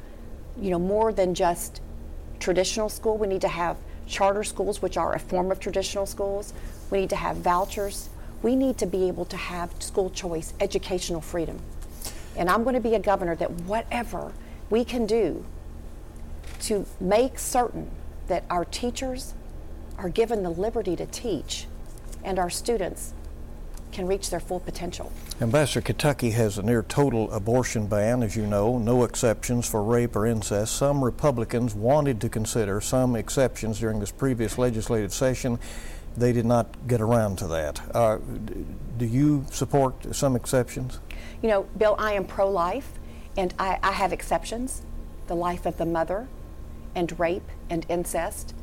you 0.60 0.70
know, 0.70 0.78
more 0.78 1.12
than 1.12 1.34
just 1.34 1.80
traditional 2.40 2.88
school. 2.88 3.16
We 3.16 3.26
need 3.26 3.40
to 3.40 3.48
have 3.48 3.76
charter 4.06 4.44
schools, 4.44 4.82
which 4.82 4.96
are 4.96 5.14
a 5.14 5.18
form 5.18 5.50
of 5.50 5.60
traditional 5.60 6.06
schools. 6.06 6.52
We 6.90 7.00
need 7.00 7.10
to 7.10 7.16
have 7.16 7.36
vouchers. 7.38 8.10
We 8.42 8.54
need 8.54 8.78
to 8.78 8.86
be 8.86 9.08
able 9.08 9.24
to 9.26 9.36
have 9.36 9.70
school 9.80 10.10
choice, 10.10 10.54
educational 10.60 11.20
freedom. 11.20 11.60
And 12.36 12.48
I'm 12.48 12.62
going 12.62 12.74
to 12.74 12.80
be 12.80 12.94
a 12.94 13.00
governor 13.00 13.34
that 13.36 13.50
whatever 13.62 14.32
we 14.70 14.84
can 14.84 15.06
do 15.06 15.44
to 16.60 16.86
make 17.00 17.38
certain 17.38 17.90
that 18.28 18.44
our 18.50 18.64
teachers 18.64 19.34
are 19.98 20.08
given 20.08 20.42
the 20.42 20.50
liberty 20.50 20.96
to 20.96 21.06
teach 21.06 21.66
and 22.24 22.38
our 22.38 22.50
students 22.50 23.12
can 23.92 24.06
reach 24.06 24.30
their 24.30 24.40
full 24.40 24.60
potential. 24.60 25.10
Ambassador, 25.40 25.80
Kentucky 25.80 26.30
has 26.30 26.58
a 26.58 26.62
near 26.62 26.82
total 26.82 27.30
abortion 27.32 27.86
ban, 27.86 28.22
as 28.22 28.36
you 28.36 28.46
know, 28.46 28.78
no 28.78 29.04
exceptions 29.04 29.68
for 29.68 29.82
rape 29.82 30.14
or 30.14 30.26
incest. 30.26 30.76
Some 30.76 31.02
Republicans 31.02 31.74
wanted 31.74 32.20
to 32.20 32.28
consider 32.28 32.80
some 32.80 33.16
exceptions 33.16 33.80
during 33.80 33.98
this 33.98 34.10
previous 34.10 34.58
legislative 34.58 35.12
session. 35.12 35.58
They 36.16 36.32
did 36.32 36.44
not 36.44 36.86
get 36.86 37.00
around 37.00 37.36
to 37.38 37.46
that. 37.48 37.80
Uh, 37.94 38.18
do 38.98 39.06
you 39.06 39.46
support 39.50 40.14
some 40.14 40.36
exceptions? 40.36 40.98
You 41.42 41.48
know, 41.48 41.62
Bill, 41.78 41.94
I 41.98 42.12
am 42.12 42.26
pro 42.26 42.50
life, 42.50 42.92
and 43.36 43.54
I, 43.58 43.78
I 43.82 43.92
have 43.92 44.12
exceptions 44.12 44.82
the 45.28 45.36
life 45.36 45.66
of 45.66 45.76
the 45.76 45.86
mother, 45.86 46.26
and 46.94 47.18
rape 47.20 47.48
and 47.70 47.86
incest. 47.88 48.54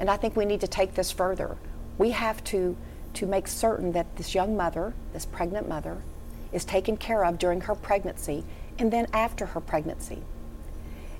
And 0.00 0.10
I 0.10 0.16
think 0.16 0.34
we 0.34 0.44
need 0.44 0.62
to 0.62 0.66
take 0.66 0.94
this 0.94 1.12
further. 1.12 1.56
We 1.98 2.10
have 2.10 2.42
to 2.44 2.76
to 3.14 3.26
make 3.26 3.48
certain 3.48 3.92
that 3.92 4.16
this 4.16 4.34
young 4.34 4.56
mother, 4.56 4.94
this 5.12 5.26
pregnant 5.26 5.68
mother, 5.68 5.98
is 6.52 6.64
taken 6.64 6.96
care 6.96 7.24
of 7.24 7.38
during 7.38 7.60
her 7.62 7.74
pregnancy 7.74 8.44
and 8.78 8.92
then 8.92 9.06
after 9.12 9.46
her 9.46 9.60
pregnancy. 9.60 10.18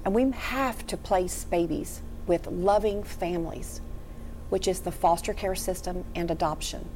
And 0.04 0.14
we 0.14 0.30
have 0.30 0.86
to 0.86 0.96
place 0.96 1.44
babies 1.44 2.00
with 2.26 2.46
loving 2.46 3.02
families, 3.02 3.80
which 4.48 4.66
is 4.66 4.80
the 4.80 4.92
foster 4.92 5.34
care 5.34 5.54
system 5.54 6.04
and 6.14 6.30
adoption. 6.30 6.88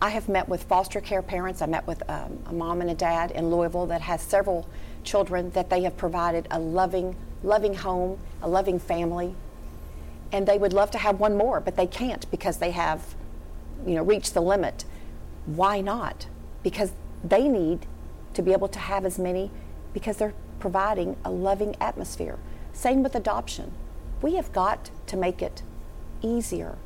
I 0.00 0.10
have 0.10 0.28
met 0.28 0.48
with 0.48 0.64
foster 0.64 1.00
care 1.00 1.22
parents. 1.22 1.62
I 1.62 1.66
met 1.66 1.86
with 1.86 2.02
um, 2.10 2.38
a 2.46 2.52
mom 2.52 2.80
and 2.80 2.90
a 2.90 2.94
dad 2.94 3.30
in 3.30 3.50
Louisville 3.50 3.86
that 3.86 4.00
has 4.00 4.20
several 4.20 4.68
children 5.04 5.50
that 5.50 5.70
they 5.70 5.82
have 5.82 5.96
provided 5.96 6.48
a 6.50 6.58
loving, 6.58 7.14
loving 7.44 7.74
home, 7.74 8.18
a 8.42 8.48
loving 8.48 8.80
family. 8.80 9.34
And 10.32 10.48
they 10.48 10.58
would 10.58 10.72
love 10.72 10.90
to 10.92 10.98
have 10.98 11.20
one 11.20 11.36
more, 11.36 11.60
but 11.60 11.76
they 11.76 11.86
can't 11.86 12.28
because 12.30 12.56
they 12.56 12.70
have 12.70 13.14
you 13.86 13.94
know, 13.94 14.02
reach 14.02 14.32
the 14.32 14.40
limit. 14.40 14.84
Why 15.46 15.80
not? 15.80 16.26
Because 16.62 16.92
they 17.22 17.48
need 17.48 17.86
to 18.34 18.42
be 18.42 18.52
able 18.52 18.68
to 18.68 18.78
have 18.78 19.04
as 19.04 19.18
many 19.18 19.50
because 19.92 20.16
they're 20.16 20.34
providing 20.58 21.16
a 21.24 21.30
loving 21.30 21.76
atmosphere. 21.80 22.38
Same 22.72 23.02
with 23.02 23.14
adoption. 23.14 23.72
We 24.22 24.36
have 24.36 24.52
got 24.52 24.90
to 25.08 25.16
make 25.16 25.42
it 25.42 25.62
easier 26.22 26.78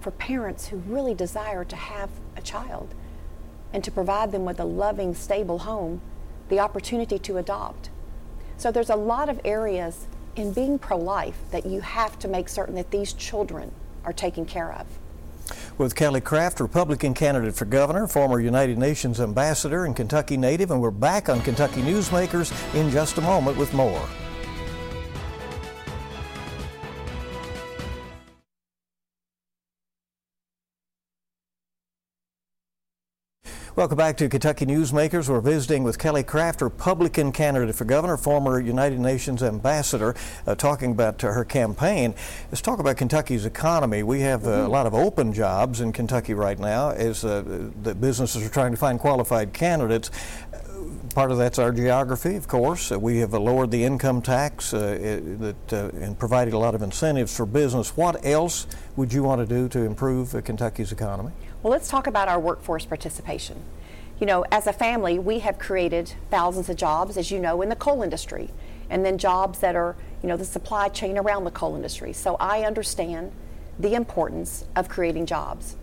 for 0.00 0.10
parents 0.10 0.68
who 0.68 0.76
really 0.78 1.14
desire 1.14 1.64
to 1.64 1.76
have 1.76 2.10
a 2.36 2.42
child 2.42 2.94
and 3.72 3.82
to 3.82 3.90
provide 3.90 4.32
them 4.32 4.44
with 4.44 4.60
a 4.60 4.64
loving, 4.64 5.14
stable 5.14 5.60
home 5.60 6.00
the 6.48 6.60
opportunity 6.60 7.18
to 7.18 7.38
adopt. 7.38 7.90
So 8.56 8.70
there's 8.70 8.90
a 8.90 8.96
lot 8.96 9.28
of 9.28 9.40
areas 9.44 10.06
in 10.36 10.52
being 10.52 10.78
pro 10.78 10.96
life 10.96 11.38
that 11.50 11.66
you 11.66 11.80
have 11.80 12.18
to 12.20 12.28
make 12.28 12.48
certain 12.48 12.74
that 12.74 12.90
these 12.90 13.12
children 13.12 13.70
are 14.04 14.12
taken 14.12 14.44
care 14.44 14.72
of 14.72 14.86
with 15.78 15.94
Kelly 15.94 16.20
Craft, 16.20 16.60
Republican 16.60 17.14
candidate 17.14 17.54
for 17.54 17.64
governor, 17.64 18.06
former 18.06 18.40
United 18.40 18.78
Nations 18.78 19.20
ambassador, 19.20 19.84
and 19.84 19.94
Kentucky 19.94 20.36
native. 20.36 20.70
And 20.70 20.80
we're 20.80 20.90
back 20.90 21.28
on 21.28 21.40
Kentucky 21.42 21.82
Newsmakers 21.82 22.52
in 22.74 22.90
just 22.90 23.18
a 23.18 23.20
moment 23.20 23.56
with 23.56 23.72
more. 23.74 24.08
Welcome 33.76 33.98
back 33.98 34.16
to 34.18 34.28
Kentucky 34.28 34.66
Newsmakers. 34.66 35.28
We're 35.28 35.40
visiting 35.40 35.82
with 35.82 35.98
Kelly 35.98 36.22
Craft, 36.22 36.62
Republican 36.62 37.32
candidate 37.32 37.74
for 37.74 37.84
governor, 37.84 38.16
former 38.16 38.60
United 38.60 39.00
Nations 39.00 39.42
ambassador, 39.42 40.14
uh, 40.46 40.54
talking 40.54 40.92
about 40.92 41.24
uh, 41.24 41.32
her 41.32 41.44
campaign. 41.44 42.14
Let's 42.52 42.60
talk 42.60 42.78
about 42.78 42.96
Kentucky's 42.96 43.44
economy. 43.44 44.04
We 44.04 44.20
have 44.20 44.46
uh, 44.46 44.64
a 44.64 44.68
lot 44.68 44.86
of 44.86 44.94
open 44.94 45.32
jobs 45.32 45.80
in 45.80 45.92
Kentucky 45.92 46.34
right 46.34 46.56
now 46.56 46.90
as 46.90 47.24
uh, 47.24 47.42
the 47.82 47.96
businesses 47.96 48.46
are 48.46 48.48
trying 48.48 48.70
to 48.70 48.76
find 48.76 49.00
qualified 49.00 49.52
candidates. 49.52 50.12
Part 51.12 51.32
of 51.32 51.38
that's 51.38 51.58
our 51.58 51.72
geography, 51.72 52.36
of 52.36 52.46
course. 52.46 52.92
Uh, 52.92 53.00
we 53.00 53.18
have 53.18 53.32
lowered 53.32 53.72
the 53.72 53.82
income 53.82 54.22
tax 54.22 54.72
uh, 54.72 55.18
that, 55.40 55.72
and 55.72 56.16
provided 56.16 56.54
a 56.54 56.58
lot 56.58 56.76
of 56.76 56.82
incentives 56.82 57.36
for 57.36 57.44
business. 57.44 57.96
What 57.96 58.24
else 58.24 58.68
would 58.94 59.12
you 59.12 59.24
want 59.24 59.40
to 59.40 59.52
do 59.52 59.68
to 59.70 59.80
improve 59.80 60.30
Kentucky's 60.44 60.92
economy? 60.92 61.32
Well, 61.64 61.70
let's 61.70 61.88
talk 61.88 62.06
about 62.06 62.28
our 62.28 62.38
workforce 62.38 62.84
participation. 62.84 63.56
You 64.20 64.26
know, 64.26 64.44
as 64.52 64.66
a 64.66 64.72
family, 64.74 65.18
we 65.18 65.38
have 65.38 65.58
created 65.58 66.12
thousands 66.30 66.68
of 66.68 66.76
jobs, 66.76 67.16
as 67.16 67.30
you 67.30 67.38
know, 67.38 67.62
in 67.62 67.70
the 67.70 67.74
coal 67.74 68.02
industry, 68.02 68.50
and 68.90 69.02
then 69.02 69.16
jobs 69.16 69.60
that 69.60 69.74
are, 69.74 69.96
you 70.22 70.28
know, 70.28 70.36
the 70.36 70.44
supply 70.44 70.90
chain 70.90 71.16
around 71.16 71.44
the 71.44 71.50
coal 71.50 71.74
industry. 71.74 72.12
So 72.12 72.36
I 72.38 72.64
understand 72.64 73.32
the 73.78 73.94
importance 73.94 74.66
of 74.76 74.90
creating 74.90 75.24
jobs. 75.24 75.76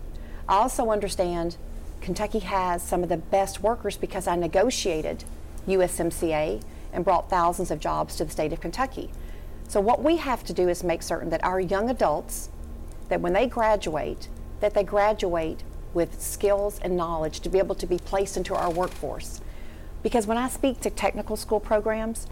I 0.48 0.58
also 0.58 0.92
understand 0.92 1.56
Kentucky 2.00 2.38
has 2.38 2.80
some 2.80 3.02
of 3.02 3.08
the 3.08 3.16
best 3.16 3.60
workers 3.60 3.96
because 3.96 4.28
I 4.28 4.36
negotiated 4.36 5.24
USMCA 5.66 6.62
and 6.92 7.04
brought 7.04 7.28
thousands 7.28 7.72
of 7.72 7.80
jobs 7.80 8.14
to 8.18 8.24
the 8.24 8.30
state 8.30 8.52
of 8.52 8.60
Kentucky. 8.60 9.10
So 9.66 9.80
what 9.80 10.00
we 10.00 10.18
have 10.18 10.44
to 10.44 10.52
do 10.52 10.68
is 10.68 10.84
make 10.84 11.02
certain 11.02 11.30
that 11.30 11.42
our 11.42 11.58
young 11.58 11.90
adults, 11.90 12.50
that 13.08 13.20
when 13.20 13.32
they 13.32 13.48
graduate, 13.48 14.28
that 14.60 14.74
they 14.74 14.84
graduate 14.84 15.64
with 15.94 16.20
skills 16.20 16.78
and 16.82 16.96
knowledge 16.96 17.40
to 17.40 17.48
be 17.48 17.58
able 17.58 17.74
to 17.74 17.86
be 17.86 17.98
placed 17.98 18.36
into 18.36 18.54
our 18.54 18.70
workforce. 18.70 19.40
Because 20.02 20.26
when 20.26 20.38
I 20.38 20.48
speak 20.48 20.80
to 20.80 20.90
technical 20.90 21.36
school 21.36 21.60
programs, 21.60 22.26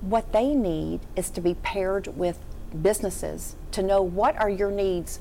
what 0.00 0.32
they 0.32 0.54
need 0.54 1.00
is 1.14 1.30
to 1.30 1.40
be 1.40 1.54
paired 1.54 2.16
with 2.16 2.38
businesses 2.82 3.56
to 3.72 3.82
know 3.82 4.02
what 4.02 4.36
are 4.36 4.50
your 4.50 4.70
needs, 4.70 5.20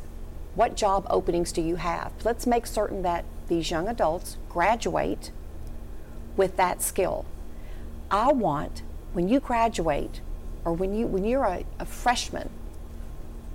what 0.56 0.76
job 0.76 1.06
openings 1.10 1.52
do 1.52 1.62
you 1.62 1.76
have. 1.76 2.12
Let's 2.24 2.48
make 2.48 2.66
certain 2.66 3.02
that 3.04 3.26
these 3.48 3.70
young 3.70 3.88
adults 3.88 4.38
graduate 4.50 5.32
with 6.36 6.58
that 6.58 6.82
skill. 6.82 7.26
I 8.10 8.32
want 8.32 8.82
when 9.14 9.30
you 9.30 9.40
graduate 9.40 10.22
or 10.64 10.74
when, 10.74 10.96
you, 10.96 11.08
when 11.08 11.24
you're 11.24 11.44
a, 11.44 11.64
a 11.80 11.86
freshman 11.86 12.50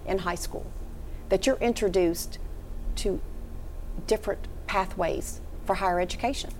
in 0.06 0.18
high 0.18 0.36
school, 0.36 0.66
that 1.28 1.46
you're 1.46 1.56
introduced 1.56 2.38
to 2.96 3.20
different 4.00 4.48
pathways 4.66 5.40
for 5.64 5.74
higher 5.74 6.00
education, 6.00 6.50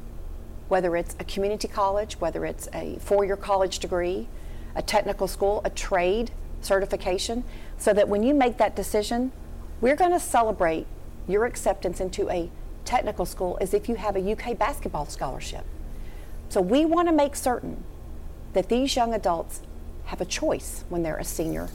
whether 0.69 0.97
it's 0.97 1.17
a 1.19 1.25
community 1.25 1.69
college, 1.69 2.21
whether 2.21 2.45
it's 2.45 2.69
a 2.73 2.97
four 3.01 3.25
year 3.25 3.37
college 3.37 3.79
degree, 3.79 4.29
a 4.75 4.83
technical 4.83 5.27
school, 5.27 5.61
a 5.65 5.71
trade 5.71 6.31
certification, 6.61 7.45
so 7.79 7.93
that 7.93 8.09
when 8.09 8.23
you 8.23 8.35
make 8.35 8.59
that 8.59 8.77
decision, 8.77 9.33
we're 9.81 9.97
going 9.97 10.13
to 10.13 10.21
celebrate 10.21 10.87
your 11.27 11.45
acceptance 11.45 12.01
into 12.01 12.29
a 12.31 12.51
technical 12.85 13.25
school 13.25 13.57
as 13.61 13.73
if 13.73 13.89
you 13.89 13.95
have 13.95 14.17
a 14.17 14.33
UK 14.33 14.59
basketball 14.59 15.07
scholarship. 15.07 15.65
So 16.49 16.61
we 16.61 16.85
want 16.85 17.09
to 17.09 17.15
make 17.15 17.37
certain 17.37 17.85
that 18.53 18.69
these 18.69 18.97
young 18.97 19.15
adults 19.15 19.63
have 20.07 20.21
a 20.21 20.25
choice 20.25 20.85
when 20.89 21.03
they're 21.03 21.17
a 21.17 21.25
senior. 21.25 21.69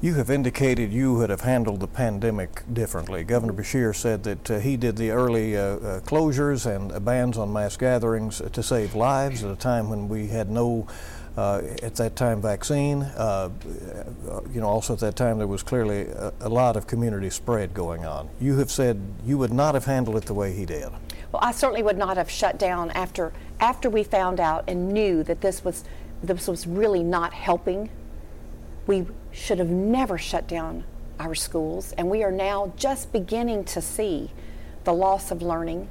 You 0.00 0.14
have 0.14 0.30
indicated 0.30 0.92
you 0.92 1.14
would 1.14 1.28
have 1.28 1.40
handled 1.40 1.80
the 1.80 1.88
pandemic 1.88 2.62
differently. 2.72 3.24
Governor 3.24 3.52
Beshear 3.52 3.92
said 3.92 4.22
that 4.22 4.48
uh, 4.48 4.60
he 4.60 4.76
did 4.76 4.96
the 4.96 5.10
early 5.10 5.56
uh, 5.56 5.60
uh, 5.60 6.00
closures 6.02 6.66
and 6.66 7.04
bans 7.04 7.36
on 7.36 7.52
mass 7.52 7.76
gatherings 7.76 8.40
to 8.52 8.62
save 8.62 8.94
lives 8.94 9.42
at 9.42 9.50
a 9.50 9.56
time 9.56 9.90
when 9.90 10.08
we 10.08 10.28
had 10.28 10.50
no 10.50 10.86
uh, 11.36 11.62
at 11.82 11.96
that 11.96 12.14
time 12.14 12.40
vaccine. 12.40 13.02
Uh, 13.02 13.50
you 14.52 14.60
know, 14.60 14.68
also 14.68 14.92
at 14.92 15.00
that 15.00 15.16
time 15.16 15.36
there 15.36 15.48
was 15.48 15.64
clearly 15.64 16.02
a, 16.02 16.32
a, 16.42 16.48
lot 16.48 16.76
of 16.76 16.86
community 16.86 17.28
spread 17.28 17.74
going 17.74 18.04
on. 18.04 18.30
You 18.40 18.56
have 18.58 18.70
said 18.70 19.00
you 19.26 19.36
would 19.38 19.52
not 19.52 19.74
have 19.74 19.84
handled 19.84 20.16
it 20.16 20.26
the 20.26 20.34
way 20.34 20.52
he 20.52 20.64
did. 20.64 20.90
Well, 21.32 21.42
I 21.42 21.50
certainly 21.50 21.82
would 21.82 21.98
not 21.98 22.16
have 22.16 22.30
shut 22.30 22.56
down 22.56 22.92
after 22.92 23.32
after 23.58 23.90
we 23.90 24.04
found 24.04 24.38
out 24.38 24.62
and 24.68 24.90
knew 24.90 25.24
that 25.24 25.40
this 25.40 25.64
was 25.64 25.82
this 26.22 26.46
was 26.46 26.68
really 26.68 27.02
not 27.02 27.32
helping. 27.32 27.90
We 28.88 29.06
should 29.32 29.58
have 29.58 29.68
never 29.68 30.16
shut 30.16 30.48
down 30.48 30.84
our 31.20 31.34
schools, 31.34 31.92
and 31.98 32.08
we 32.08 32.24
are 32.24 32.32
now 32.32 32.72
just 32.76 33.12
beginning 33.12 33.64
to 33.64 33.82
see 33.82 34.30
the 34.84 34.94
loss 34.94 35.30
of 35.30 35.42
learning, 35.42 35.90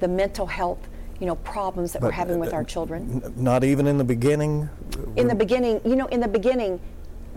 the 0.00 0.08
mental 0.08 0.46
health 0.46 0.88
you 1.20 1.26
know, 1.26 1.36
problems 1.36 1.92
that 1.92 2.00
but, 2.00 2.08
we're 2.08 2.12
having 2.12 2.40
with 2.40 2.52
uh, 2.52 2.56
our 2.56 2.64
children. 2.64 3.22
N- 3.24 3.32
not 3.36 3.62
even 3.62 3.86
in 3.86 3.96
the 3.96 4.04
beginning? 4.04 4.68
In 5.14 5.28
the 5.28 5.36
beginning, 5.36 5.80
you 5.84 5.96
know, 5.96 6.06
in 6.06 6.18
the 6.18 6.28
beginning, 6.28 6.80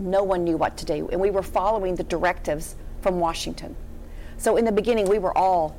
no 0.00 0.24
one 0.24 0.42
knew 0.42 0.56
what 0.56 0.76
to 0.78 0.84
do, 0.84 1.08
and 1.10 1.20
we 1.20 1.30
were 1.30 1.42
following 1.42 1.94
the 1.94 2.04
directives 2.04 2.74
from 3.00 3.20
Washington. 3.20 3.76
So 4.38 4.56
in 4.56 4.64
the 4.64 4.72
beginning, 4.72 5.08
we 5.08 5.20
were 5.20 5.36
all, 5.38 5.78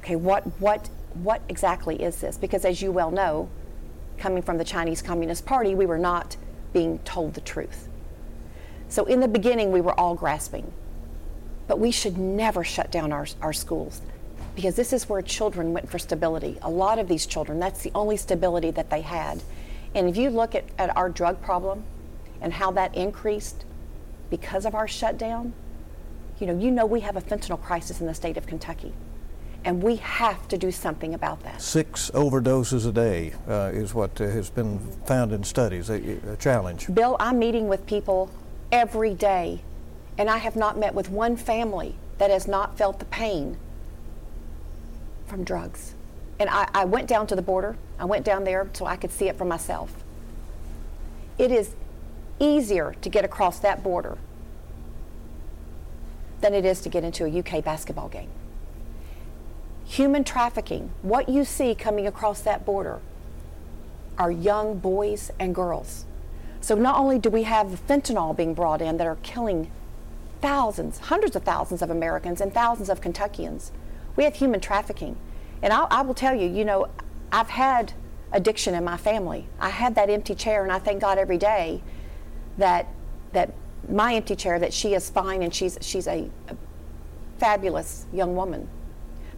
okay, 0.00 0.16
what, 0.16 0.44
what, 0.60 0.90
what 1.14 1.40
exactly 1.48 2.02
is 2.02 2.20
this? 2.20 2.36
Because 2.36 2.66
as 2.66 2.82
you 2.82 2.92
well 2.92 3.10
know, 3.10 3.48
coming 4.18 4.42
from 4.42 4.58
the 4.58 4.64
Chinese 4.64 5.00
Communist 5.00 5.46
Party, 5.46 5.74
we 5.74 5.86
were 5.86 5.98
not 5.98 6.36
being 6.74 6.98
told 7.00 7.34
the 7.34 7.40
truth. 7.40 7.88
So 8.92 9.06
in 9.06 9.20
the 9.20 9.28
beginning, 9.28 9.72
we 9.72 9.80
were 9.80 9.98
all 9.98 10.14
grasping. 10.14 10.70
But 11.66 11.78
we 11.78 11.90
should 11.90 12.18
never 12.18 12.62
shut 12.62 12.92
down 12.92 13.10
our, 13.10 13.26
our 13.40 13.54
schools 13.54 14.02
because 14.54 14.74
this 14.74 14.92
is 14.92 15.08
where 15.08 15.22
children 15.22 15.72
went 15.72 15.88
for 15.88 15.98
stability. 15.98 16.58
A 16.60 16.68
lot 16.68 16.98
of 16.98 17.08
these 17.08 17.24
children, 17.24 17.58
that's 17.58 17.82
the 17.82 17.90
only 17.94 18.18
stability 18.18 18.70
that 18.72 18.90
they 18.90 19.00
had. 19.00 19.42
And 19.94 20.10
if 20.10 20.18
you 20.18 20.28
look 20.28 20.54
at, 20.54 20.64
at 20.76 20.94
our 20.94 21.08
drug 21.08 21.40
problem 21.40 21.84
and 22.42 22.52
how 22.52 22.70
that 22.72 22.94
increased 22.94 23.64
because 24.28 24.66
of 24.66 24.74
our 24.74 24.86
shutdown, 24.86 25.54
you 26.38 26.46
know, 26.46 26.58
you 26.58 26.70
know 26.70 26.84
we 26.84 27.00
have 27.00 27.16
a 27.16 27.22
fentanyl 27.22 27.62
crisis 27.62 27.98
in 28.02 28.06
the 28.06 28.14
state 28.14 28.36
of 28.36 28.46
Kentucky. 28.46 28.92
And 29.64 29.82
we 29.82 29.96
have 29.96 30.48
to 30.48 30.58
do 30.58 30.70
something 30.70 31.14
about 31.14 31.42
that. 31.44 31.62
Six 31.62 32.10
overdoses 32.10 32.86
a 32.86 32.92
day 32.92 33.32
uh, 33.48 33.70
is 33.72 33.94
what 33.94 34.20
uh, 34.20 34.24
has 34.24 34.50
been 34.50 34.80
found 35.06 35.32
in 35.32 35.44
studies, 35.44 35.88
a, 35.88 36.18
a 36.32 36.36
challenge. 36.36 36.92
Bill, 36.92 37.16
I'm 37.18 37.38
meeting 37.38 37.68
with 37.68 37.86
people 37.86 38.30
every 38.72 39.14
day, 39.14 39.60
and 40.18 40.28
I 40.28 40.38
have 40.38 40.56
not 40.56 40.78
met 40.78 40.94
with 40.94 41.10
one 41.10 41.36
family 41.36 41.94
that 42.18 42.30
has 42.30 42.48
not 42.48 42.76
felt 42.76 42.98
the 42.98 43.04
pain 43.04 43.58
from 45.26 45.44
drugs. 45.44 45.94
And 46.40 46.50
I, 46.50 46.68
I 46.74 46.84
went 46.86 47.06
down 47.06 47.26
to 47.28 47.36
the 47.36 47.42
border. 47.42 47.76
I 47.98 48.06
went 48.06 48.24
down 48.24 48.44
there 48.44 48.68
so 48.72 48.86
I 48.86 48.96
could 48.96 49.12
see 49.12 49.28
it 49.28 49.36
for 49.36 49.44
myself. 49.44 49.94
It 51.38 51.52
is 51.52 51.74
easier 52.40 52.96
to 53.02 53.08
get 53.08 53.24
across 53.24 53.58
that 53.60 53.82
border 53.82 54.18
than 56.40 56.54
it 56.54 56.64
is 56.64 56.80
to 56.80 56.88
get 56.88 57.04
into 57.04 57.24
a 57.24 57.38
UK 57.38 57.64
basketball 57.64 58.08
game. 58.08 58.28
Human 59.86 60.24
trafficking, 60.24 60.90
what 61.02 61.28
you 61.28 61.44
see 61.44 61.74
coming 61.74 62.06
across 62.06 62.40
that 62.42 62.64
border 62.64 63.00
are 64.18 64.30
young 64.30 64.78
boys 64.78 65.30
and 65.38 65.54
girls. 65.54 66.04
So 66.62 66.76
not 66.76 66.96
only 66.96 67.18
do 67.18 67.28
we 67.28 67.42
have 67.42 67.66
fentanyl 67.88 68.36
being 68.36 68.54
brought 68.54 68.80
in 68.80 68.96
that 68.98 69.06
are 69.06 69.16
killing 69.16 69.70
thousands, 70.40 70.98
hundreds 70.98 71.34
of 71.34 71.42
thousands 71.42 71.82
of 71.82 71.90
Americans 71.90 72.40
and 72.40 72.54
thousands 72.54 72.88
of 72.88 73.00
Kentuckians, 73.00 73.72
we 74.14 74.22
have 74.22 74.36
human 74.36 74.60
trafficking. 74.60 75.16
And 75.60 75.72
I, 75.72 75.86
I 75.90 76.02
will 76.02 76.14
tell 76.14 76.34
you, 76.34 76.48
you 76.48 76.64
know, 76.64 76.88
I've 77.32 77.50
had 77.50 77.92
addiction 78.30 78.74
in 78.74 78.84
my 78.84 78.96
family. 78.96 79.48
I 79.58 79.70
had 79.70 79.96
that 79.96 80.08
empty 80.08 80.36
chair, 80.36 80.62
and 80.62 80.70
I 80.70 80.78
thank 80.78 81.00
God 81.00 81.18
every 81.18 81.36
day 81.38 81.82
that 82.58 82.86
that 83.32 83.52
my 83.88 84.14
empty 84.14 84.36
chair 84.36 84.58
that 84.60 84.72
she 84.72 84.94
is 84.94 85.10
fine 85.10 85.42
and 85.42 85.52
she's 85.52 85.78
she's 85.80 86.06
a, 86.06 86.30
a 86.48 86.56
fabulous 87.38 88.06
young 88.12 88.36
woman. 88.36 88.68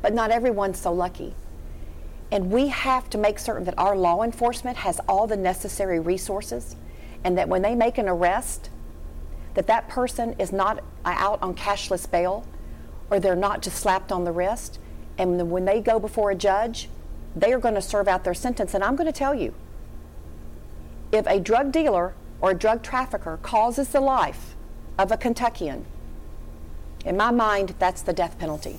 But 0.03 0.13
not 0.13 0.31
everyone's 0.31 0.79
so 0.79 0.93
lucky. 0.93 1.35
And 2.31 2.51
we 2.51 2.69
have 2.69 3.09
to 3.11 3.19
make 3.19 3.39
certain 3.39 3.65
that 3.65 3.79
our 3.79 3.97
law 3.97 4.23
enforcement 4.23 4.77
has 4.79 5.01
all 5.09 5.27
the 5.27 5.37
necessary 5.37 6.01
resources 6.01 6.77
and 7.25 7.37
that 7.39 7.49
when 7.49 7.63
they 7.63 7.75
make 7.75 7.99
an 7.99 8.09
arrest 8.09 8.71
that 9.55 9.67
that 9.67 9.89
person 9.89 10.35
is 10.39 10.53
not 10.53 10.83
out 11.05 11.43
on 11.43 11.55
cashless 11.55 12.11
bail 12.11 12.47
or 13.11 13.19
they're 13.21 13.37
not 13.37 13.63
just 13.63 13.79
slapped 13.79 14.13
on 14.13 14.25
the 14.25 14.33
wrist. 14.33 14.79
And 15.17 15.51
when 15.51 15.65
they 15.65 15.81
go 15.81 15.99
before 15.99 16.31
a 16.31 16.35
judge, 16.35 16.89
they 17.37 17.53
are 17.53 17.59
going 17.59 17.75
to 17.75 17.83
serve 17.83 18.09
out 18.09 18.25
their 18.25 18.35
sentence. 18.35 18.75
And 18.75 18.83
I'm 18.83 18.97
going 18.97 19.07
to 19.07 19.19
tell 19.19 19.35
you 19.35 19.55
if 21.13 21.27
a 21.27 21.39
drug 21.39 21.73
dealer 21.73 22.15
or 22.41 22.51
a 22.51 22.55
drug 22.55 22.83
trafficker 22.83 23.39
causes 23.43 23.89
the 23.89 24.01
life 24.01 24.57
of 24.99 25.13
a 25.13 25.17
Kentuckian, 25.17 25.87
in 27.05 27.17
my 27.17 27.31
mind, 27.31 27.75
that's 27.79 28.03
the 28.03 28.13
death 28.13 28.39
penalty. 28.39 28.79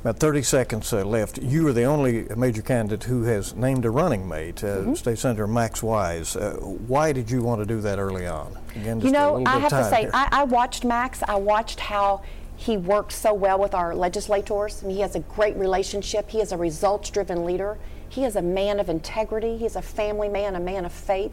About 0.00 0.18
30 0.18 0.42
seconds 0.42 0.92
uh, 0.94 1.04
left. 1.04 1.36
You 1.42 1.68
are 1.68 1.74
the 1.74 1.84
only 1.84 2.26
major 2.34 2.62
candidate 2.62 3.04
who 3.04 3.24
has 3.24 3.54
named 3.54 3.84
a 3.84 3.90
running 3.90 4.26
mate, 4.26 4.64
uh, 4.64 4.78
mm-hmm. 4.78 4.94
State 4.94 5.18
Senator 5.18 5.46
Max 5.46 5.82
Wise. 5.82 6.36
Uh, 6.36 6.54
why 6.58 7.12
did 7.12 7.30
you 7.30 7.42
want 7.42 7.60
to 7.60 7.66
do 7.66 7.82
that 7.82 7.98
early 7.98 8.26
on? 8.26 8.56
Again, 8.74 9.02
you 9.02 9.10
know, 9.10 9.44
I 9.44 9.58
have 9.58 9.68
to 9.68 9.84
say, 9.90 10.08
I, 10.14 10.28
I 10.32 10.44
watched 10.44 10.86
Max. 10.86 11.22
I 11.28 11.34
watched 11.34 11.80
how 11.80 12.22
he 12.56 12.78
works 12.78 13.14
so 13.14 13.34
well 13.34 13.58
with 13.58 13.74
our 13.74 13.94
legislators, 13.94 14.82
and 14.82 14.90
he 14.90 15.00
has 15.00 15.16
a 15.16 15.20
great 15.20 15.54
relationship. 15.56 16.30
He 16.30 16.40
is 16.40 16.52
a 16.52 16.56
results 16.56 17.10
driven 17.10 17.44
leader. 17.44 17.76
He 18.08 18.24
is 18.24 18.36
a 18.36 18.42
man 18.42 18.80
of 18.80 18.88
integrity. 18.88 19.58
He 19.58 19.66
is 19.66 19.76
a 19.76 19.82
family 19.82 20.30
man, 20.30 20.56
a 20.56 20.60
man 20.60 20.86
of 20.86 20.92
faith. 20.92 21.32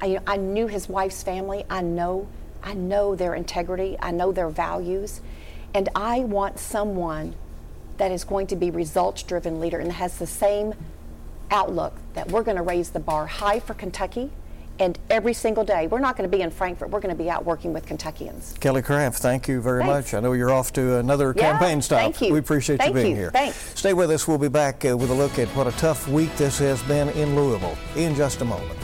I, 0.00 0.18
I 0.26 0.38
knew 0.38 0.68
his 0.68 0.88
wife's 0.88 1.22
family. 1.22 1.64
I 1.68 1.82
know, 1.82 2.28
I 2.62 2.72
know 2.72 3.14
their 3.14 3.34
integrity. 3.34 3.98
I 4.00 4.10
know 4.10 4.32
their 4.32 4.48
values. 4.48 5.20
And 5.74 5.90
I 5.94 6.20
want 6.20 6.58
someone 6.58 7.34
that 8.00 8.10
is 8.10 8.24
going 8.24 8.46
to 8.46 8.56
be 8.56 8.70
results 8.70 9.22
driven 9.22 9.60
leader 9.60 9.78
and 9.78 9.92
has 9.92 10.16
the 10.16 10.26
same 10.26 10.72
outlook 11.50 11.92
that 12.14 12.30
we're 12.30 12.42
going 12.42 12.56
to 12.56 12.62
raise 12.62 12.88
the 12.88 12.98
bar 12.98 13.26
high 13.26 13.60
for 13.60 13.74
Kentucky 13.74 14.30
and 14.78 14.98
every 15.10 15.34
single 15.34 15.64
day. 15.64 15.86
We're 15.86 15.98
not 15.98 16.16
going 16.16 16.28
to 16.28 16.34
be 16.34 16.42
in 16.42 16.50
Frankfort. 16.50 16.88
We're 16.88 17.00
going 17.00 17.14
to 17.14 17.22
be 17.22 17.28
out 17.28 17.44
working 17.44 17.74
with 17.74 17.84
Kentuckians. 17.84 18.58
Kelly 18.58 18.80
Craft, 18.80 19.18
thank 19.18 19.48
you 19.48 19.60
very 19.60 19.84
Thanks. 19.84 20.12
much. 20.12 20.14
I 20.14 20.20
know 20.20 20.32
you're 20.32 20.50
off 20.50 20.72
to 20.72 20.96
another 20.96 21.34
yeah, 21.36 21.50
campaign 21.50 21.82
stop. 21.82 21.98
Thank 21.98 22.22
you. 22.22 22.32
We 22.32 22.38
appreciate 22.38 22.78
thank 22.78 22.96
you 22.96 23.02
being 23.02 23.10
you. 23.10 23.16
here. 23.16 23.30
Thanks. 23.32 23.78
Stay 23.78 23.92
with 23.92 24.10
us. 24.10 24.26
We'll 24.26 24.38
be 24.38 24.48
back 24.48 24.82
uh, 24.86 24.96
with 24.96 25.10
a 25.10 25.14
look 25.14 25.38
at 25.38 25.48
what 25.48 25.66
a 25.66 25.72
tough 25.72 26.08
week 26.08 26.34
this 26.36 26.58
has 26.60 26.82
been 26.84 27.10
in 27.10 27.36
Louisville 27.36 27.76
in 27.96 28.14
just 28.14 28.40
a 28.40 28.46
moment. 28.46 28.78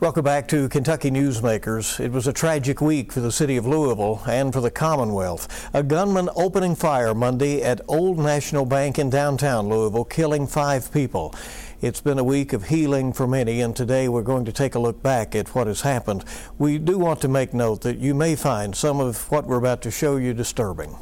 Welcome 0.00 0.24
back 0.24 0.48
to 0.48 0.66
Kentucky 0.70 1.10
Newsmakers. 1.10 2.00
It 2.00 2.10
was 2.10 2.26
a 2.26 2.32
tragic 2.32 2.80
week 2.80 3.12
for 3.12 3.20
the 3.20 3.30
city 3.30 3.58
of 3.58 3.66
Louisville 3.66 4.22
and 4.26 4.50
for 4.50 4.62
the 4.62 4.70
Commonwealth. 4.70 5.68
A 5.74 5.82
gunman 5.82 6.30
opening 6.34 6.74
fire 6.74 7.14
Monday 7.14 7.60
at 7.60 7.82
Old 7.86 8.18
National 8.18 8.64
Bank 8.64 8.98
in 8.98 9.10
downtown 9.10 9.68
Louisville, 9.68 10.06
killing 10.06 10.46
five 10.46 10.90
people. 10.90 11.34
It's 11.82 12.00
been 12.00 12.18
a 12.18 12.24
week 12.24 12.54
of 12.54 12.68
healing 12.68 13.12
for 13.12 13.26
many, 13.26 13.60
and 13.60 13.76
today 13.76 14.08
we're 14.08 14.22
going 14.22 14.46
to 14.46 14.52
take 14.52 14.74
a 14.74 14.78
look 14.78 15.02
back 15.02 15.34
at 15.34 15.54
what 15.54 15.66
has 15.66 15.82
happened. 15.82 16.24
We 16.58 16.78
do 16.78 16.96
want 16.96 17.20
to 17.20 17.28
make 17.28 17.52
note 17.52 17.82
that 17.82 17.98
you 17.98 18.14
may 18.14 18.36
find 18.36 18.74
some 18.74 19.00
of 19.00 19.30
what 19.30 19.46
we're 19.46 19.58
about 19.58 19.82
to 19.82 19.90
show 19.90 20.16
you 20.16 20.32
disturbing. 20.32 20.96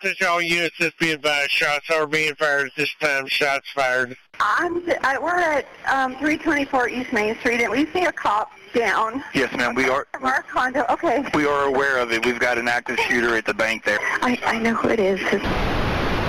Attention 0.00 0.28
all 0.28 0.40
units, 0.40 0.76
this 0.78 0.92
being 1.00 1.14
advised, 1.14 1.50
shots 1.50 1.90
are 1.90 2.06
being 2.06 2.36
fired 2.36 2.68
at 2.68 2.76
this 2.76 2.94
time. 3.00 3.26
Shots 3.26 3.68
fired. 3.74 4.16
I'm, 4.40 4.82
I, 5.02 5.18
we're 5.18 5.38
at 5.38 5.66
um, 5.86 6.12
324 6.12 6.88
East 6.88 7.12
Main 7.12 7.36
Street, 7.38 7.60
and 7.60 7.70
we 7.70 7.86
see 7.86 8.04
a 8.04 8.12
cop 8.12 8.52
down. 8.72 9.22
Yes, 9.34 9.54
ma'am. 9.56 9.74
We 9.74 9.88
are. 9.88 10.06
From 10.12 10.24
our 10.24 10.42
condo. 10.42 10.84
Okay. 10.90 11.24
We 11.34 11.46
are 11.46 11.66
aware 11.66 11.98
of 11.98 12.12
it. 12.12 12.24
We've 12.24 12.38
got 12.38 12.58
an 12.58 12.68
active 12.68 12.98
shooter 13.00 13.36
at 13.36 13.44
the 13.44 13.54
bank 13.54 13.84
there. 13.84 13.98
I, 14.00 14.38
I 14.44 14.58
know 14.58 14.74
who 14.74 14.88
it 14.88 15.00
is. 15.00 15.20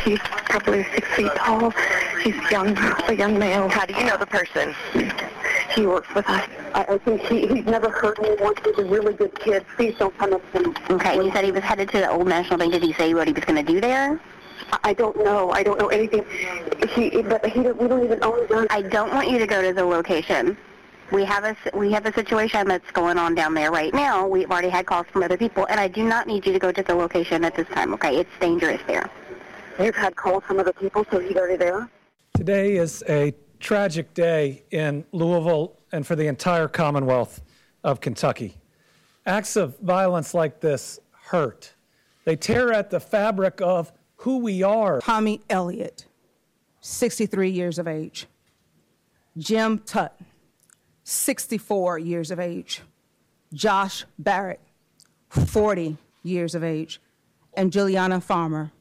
He's 0.03 0.19
probably 0.19 0.83
six 0.95 1.07
feet 1.09 1.31
tall. 1.35 1.71
He's 2.23 2.35
young, 2.49 2.75
a 2.77 3.13
young 3.13 3.37
male. 3.37 3.69
How 3.69 3.85
do 3.85 3.93
you 3.93 4.05
know 4.05 4.17
the 4.17 4.25
person? 4.25 4.73
He 5.75 5.85
works 5.85 6.13
with 6.15 6.27
us. 6.27 6.47
I, 6.73 6.85
I 6.89 6.97
think 6.97 7.21
he, 7.21 7.47
he's 7.47 7.65
never 7.65 7.89
hurt 7.89 8.17
anyone. 8.19 8.53
He's 8.63 8.77
a 8.77 8.85
really 8.85 9.13
good 9.13 9.37
kid. 9.39 9.65
Please 9.75 9.95
don't 9.99 10.17
come 10.17 10.33
up 10.33 10.51
to 10.53 10.63
him. 10.63 10.75
Okay, 10.89 11.15
you 11.15 11.31
said 11.31 11.45
he 11.45 11.51
was 11.51 11.63
headed 11.63 11.89
to 11.89 11.99
the 11.99 12.09
Old 12.09 12.27
National 12.27 12.57
Bank. 12.57 12.73
Did 12.73 12.83
he 12.83 12.93
say 12.93 13.13
what 13.13 13.27
he 13.27 13.33
was 13.33 13.43
going 13.45 13.63
to 13.63 13.71
do 13.71 13.79
there? 13.79 14.19
I 14.83 14.93
don't 14.93 15.17
know. 15.17 15.51
I 15.51 15.63
don't 15.63 15.79
know 15.79 15.87
anything. 15.87 16.25
He, 16.93 17.21
but 17.21 17.45
he, 17.45 17.59
we 17.59 17.87
don't 17.87 18.03
even 18.03 18.23
own 18.23 18.47
guns. 18.47 18.67
I 18.69 18.81
don't 18.81 19.13
want 19.13 19.29
you 19.29 19.39
to 19.39 19.47
go 19.47 19.61
to 19.61 19.73
the 19.73 19.85
location. 19.85 20.57
We 21.11 21.25
have 21.25 21.43
a 21.43 21.55
we 21.75 21.91
have 21.91 22.05
a 22.05 22.13
situation 22.13 22.67
that's 22.67 22.91
going 22.91 23.17
on 23.17 23.33
down 23.33 23.55
there 23.55 23.71
right 23.71 23.93
now. 23.93 24.27
We've 24.27 24.49
already 24.49 24.69
had 24.69 24.85
calls 24.85 25.07
from 25.07 25.23
other 25.23 25.37
people, 25.37 25.65
and 25.67 25.79
I 25.79 25.87
do 25.87 26.03
not 26.03 26.27
need 26.27 26.45
you 26.45 26.53
to 26.53 26.59
go 26.59 26.71
to 26.71 26.83
the 26.83 26.93
location 26.93 27.43
at 27.43 27.55
this 27.55 27.67
time. 27.69 27.93
Okay, 27.95 28.17
it's 28.17 28.29
dangerous 28.39 28.81
there. 28.85 29.09
You've 29.79 29.95
had 29.95 30.15
calls 30.15 30.43
from 30.43 30.59
other 30.59 30.73
people, 30.73 31.05
so 31.09 31.19
he's 31.19 31.35
already 31.35 31.55
there. 31.55 31.89
Today 32.35 32.75
is 32.75 33.03
a 33.09 33.33
tragic 33.59 34.13
day 34.13 34.63
in 34.71 35.03
Louisville 35.11 35.77
and 35.91 36.05
for 36.05 36.15
the 36.15 36.27
entire 36.27 36.67
Commonwealth 36.67 37.41
of 37.83 38.01
Kentucky. 38.01 38.57
Acts 39.25 39.55
of 39.55 39.79
violence 39.79 40.33
like 40.33 40.59
this 40.59 40.99
hurt. 41.11 41.73
They 42.25 42.35
tear 42.35 42.71
at 42.73 42.89
the 42.89 42.99
fabric 42.99 43.61
of 43.61 43.91
who 44.19 44.39
we 44.39 44.63
are. 44.63 44.99
Tommy 44.99 45.41
Elliott, 45.49 46.05
63 46.81 47.49
years 47.49 47.79
of 47.79 47.87
age. 47.87 48.27
Jim 49.37 49.79
Tutt, 49.79 50.19
64 51.03 51.99
years 51.99 52.31
of 52.31 52.39
age. 52.39 52.81
Josh 53.53 54.05
Barrett, 54.17 54.59
40 55.29 55.97
years 56.23 56.53
of 56.53 56.63
age. 56.63 57.01
And 57.53 57.71
Juliana 57.71 58.21
Farmer. 58.21 58.71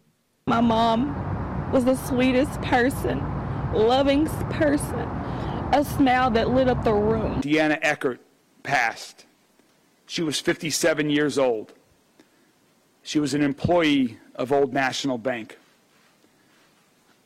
My 0.46 0.60
mom 0.60 1.70
was 1.72 1.84
the 1.84 1.96
sweetest 1.96 2.60
person, 2.62 3.20
loving 3.72 4.26
person, 4.50 5.08
a 5.72 5.84
smile 5.84 6.30
that 6.32 6.50
lit 6.50 6.68
up 6.68 6.82
the 6.84 6.92
room. 6.92 7.42
Deanna 7.42 7.78
Eckert 7.82 8.20
passed. 8.62 9.24
She 10.06 10.22
was 10.22 10.40
57 10.40 11.10
years 11.10 11.38
old. 11.38 11.72
She 13.08 13.20
was 13.20 13.32
an 13.32 13.40
employee 13.40 14.18
of 14.34 14.52
Old 14.52 14.74
National 14.74 15.16
Bank. 15.16 15.56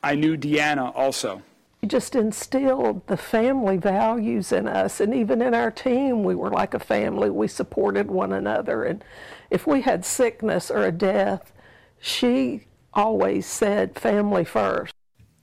I 0.01 0.15
knew 0.15 0.37
Deanna 0.37 0.95
also. 0.95 1.43
He 1.81 1.89
just 1.89 2.15
instilled 2.15 3.05
the 3.09 3.17
family 3.17 3.79
values 3.79 4.53
in 4.53 4.69
us, 4.69 5.01
and 5.01 5.13
even 5.13 5.43
in 5.43 5.55
our 5.55 5.73
team, 5.73 6.23
we 6.23 6.37
were 6.37 6.51
like 6.51 6.73
a 6.73 6.79
family. 6.79 7.31
We 7.31 7.49
supported 7.49 8.13
one 8.13 8.33
another, 8.33 8.85
and 8.85 9.03
if 9.51 9.67
we 9.67 9.81
had 9.81 10.05
sickness 10.05 10.71
or 10.71 10.85
a 10.85 10.93
death, 10.93 11.53
she 12.01 12.69
always 12.95 13.45
said 13.45 13.99
family 13.99 14.45
first. 14.45 14.95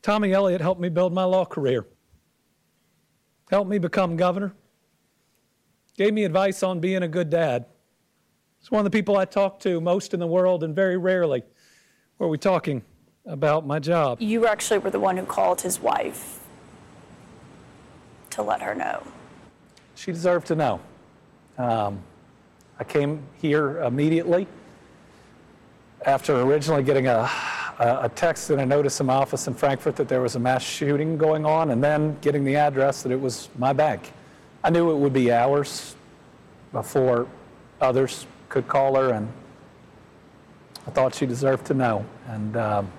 Tommy 0.01 0.31
Elliott 0.31 0.61
helped 0.61 0.79
me 0.79 0.87
build 0.87 1.11
my 1.11 1.25
law 1.25 1.43
career, 1.43 1.85
helped 3.49 3.69
me 3.69 3.77
become 3.77 4.15
governor, 4.15 4.53
gave 5.97 6.13
me 6.13 6.23
advice 6.23 6.63
on 6.63 6.79
being 6.79 7.03
a 7.03 7.09
good 7.09 7.29
dad. 7.29 7.65
It's 8.59 8.71
one 8.71 8.85
of 8.85 8.91
the 8.91 8.95
people 8.95 9.17
I 9.17 9.25
talk 9.25 9.59
to 9.61 9.81
most 9.81 10.13
in 10.13 10.19
the 10.19 10.27
world, 10.27 10.63
and 10.63 10.75
very 10.75 10.97
rarely 10.97 11.43
were 12.17 12.27
we 12.27 12.37
talking 12.37 12.83
about 13.25 13.65
my 13.65 13.79
job. 13.79 14.21
You 14.21 14.47
actually 14.47 14.79
were 14.79 14.89
the 14.89 14.99
one 14.99 15.17
who 15.17 15.25
called 15.25 15.61
his 15.61 15.79
wife 15.79 16.39
to 18.31 18.43
let 18.43 18.61
her 18.61 18.75
know. 18.75 19.03
She 19.95 20.11
deserved 20.11 20.47
to 20.47 20.55
know. 20.55 20.79
Um, 21.57 22.01
I 22.79 22.83
came 22.83 23.23
here 23.41 23.81
immediately 23.81 24.47
after 26.05 26.39
originally 26.41 26.83
getting 26.83 27.07
a, 27.07 27.29
a 27.79 28.09
text 28.15 28.49
and 28.51 28.61
a 28.61 28.65
notice 28.65 28.99
in 28.99 29.07
my 29.07 29.15
office 29.15 29.47
in 29.47 29.53
Frankfort 29.53 29.95
that 29.97 30.07
there 30.07 30.21
was 30.21 30.35
a 30.35 30.39
mass 30.39 30.63
shooting 30.63 31.17
going 31.17 31.45
on, 31.45 31.71
and 31.71 31.83
then 31.83 32.17
getting 32.21 32.43
the 32.43 32.55
address 32.55 33.03
that 33.03 33.11
it 33.11 33.19
was 33.19 33.49
my 33.57 33.73
bank. 33.73 34.11
I 34.63 34.69
knew 34.69 34.91
it 34.91 34.95
would 34.95 35.13
be 35.13 35.31
hours 35.31 35.95
before 36.71 37.27
others 37.81 38.27
could 38.49 38.67
call 38.67 38.95
her, 38.95 39.13
and 39.13 39.31
I 40.87 40.91
thought 40.91 41.15
she 41.15 41.25
deserved 41.25 41.65
to 41.67 41.73
know. 41.73 42.05
And 42.27 42.57
um, 42.57 42.91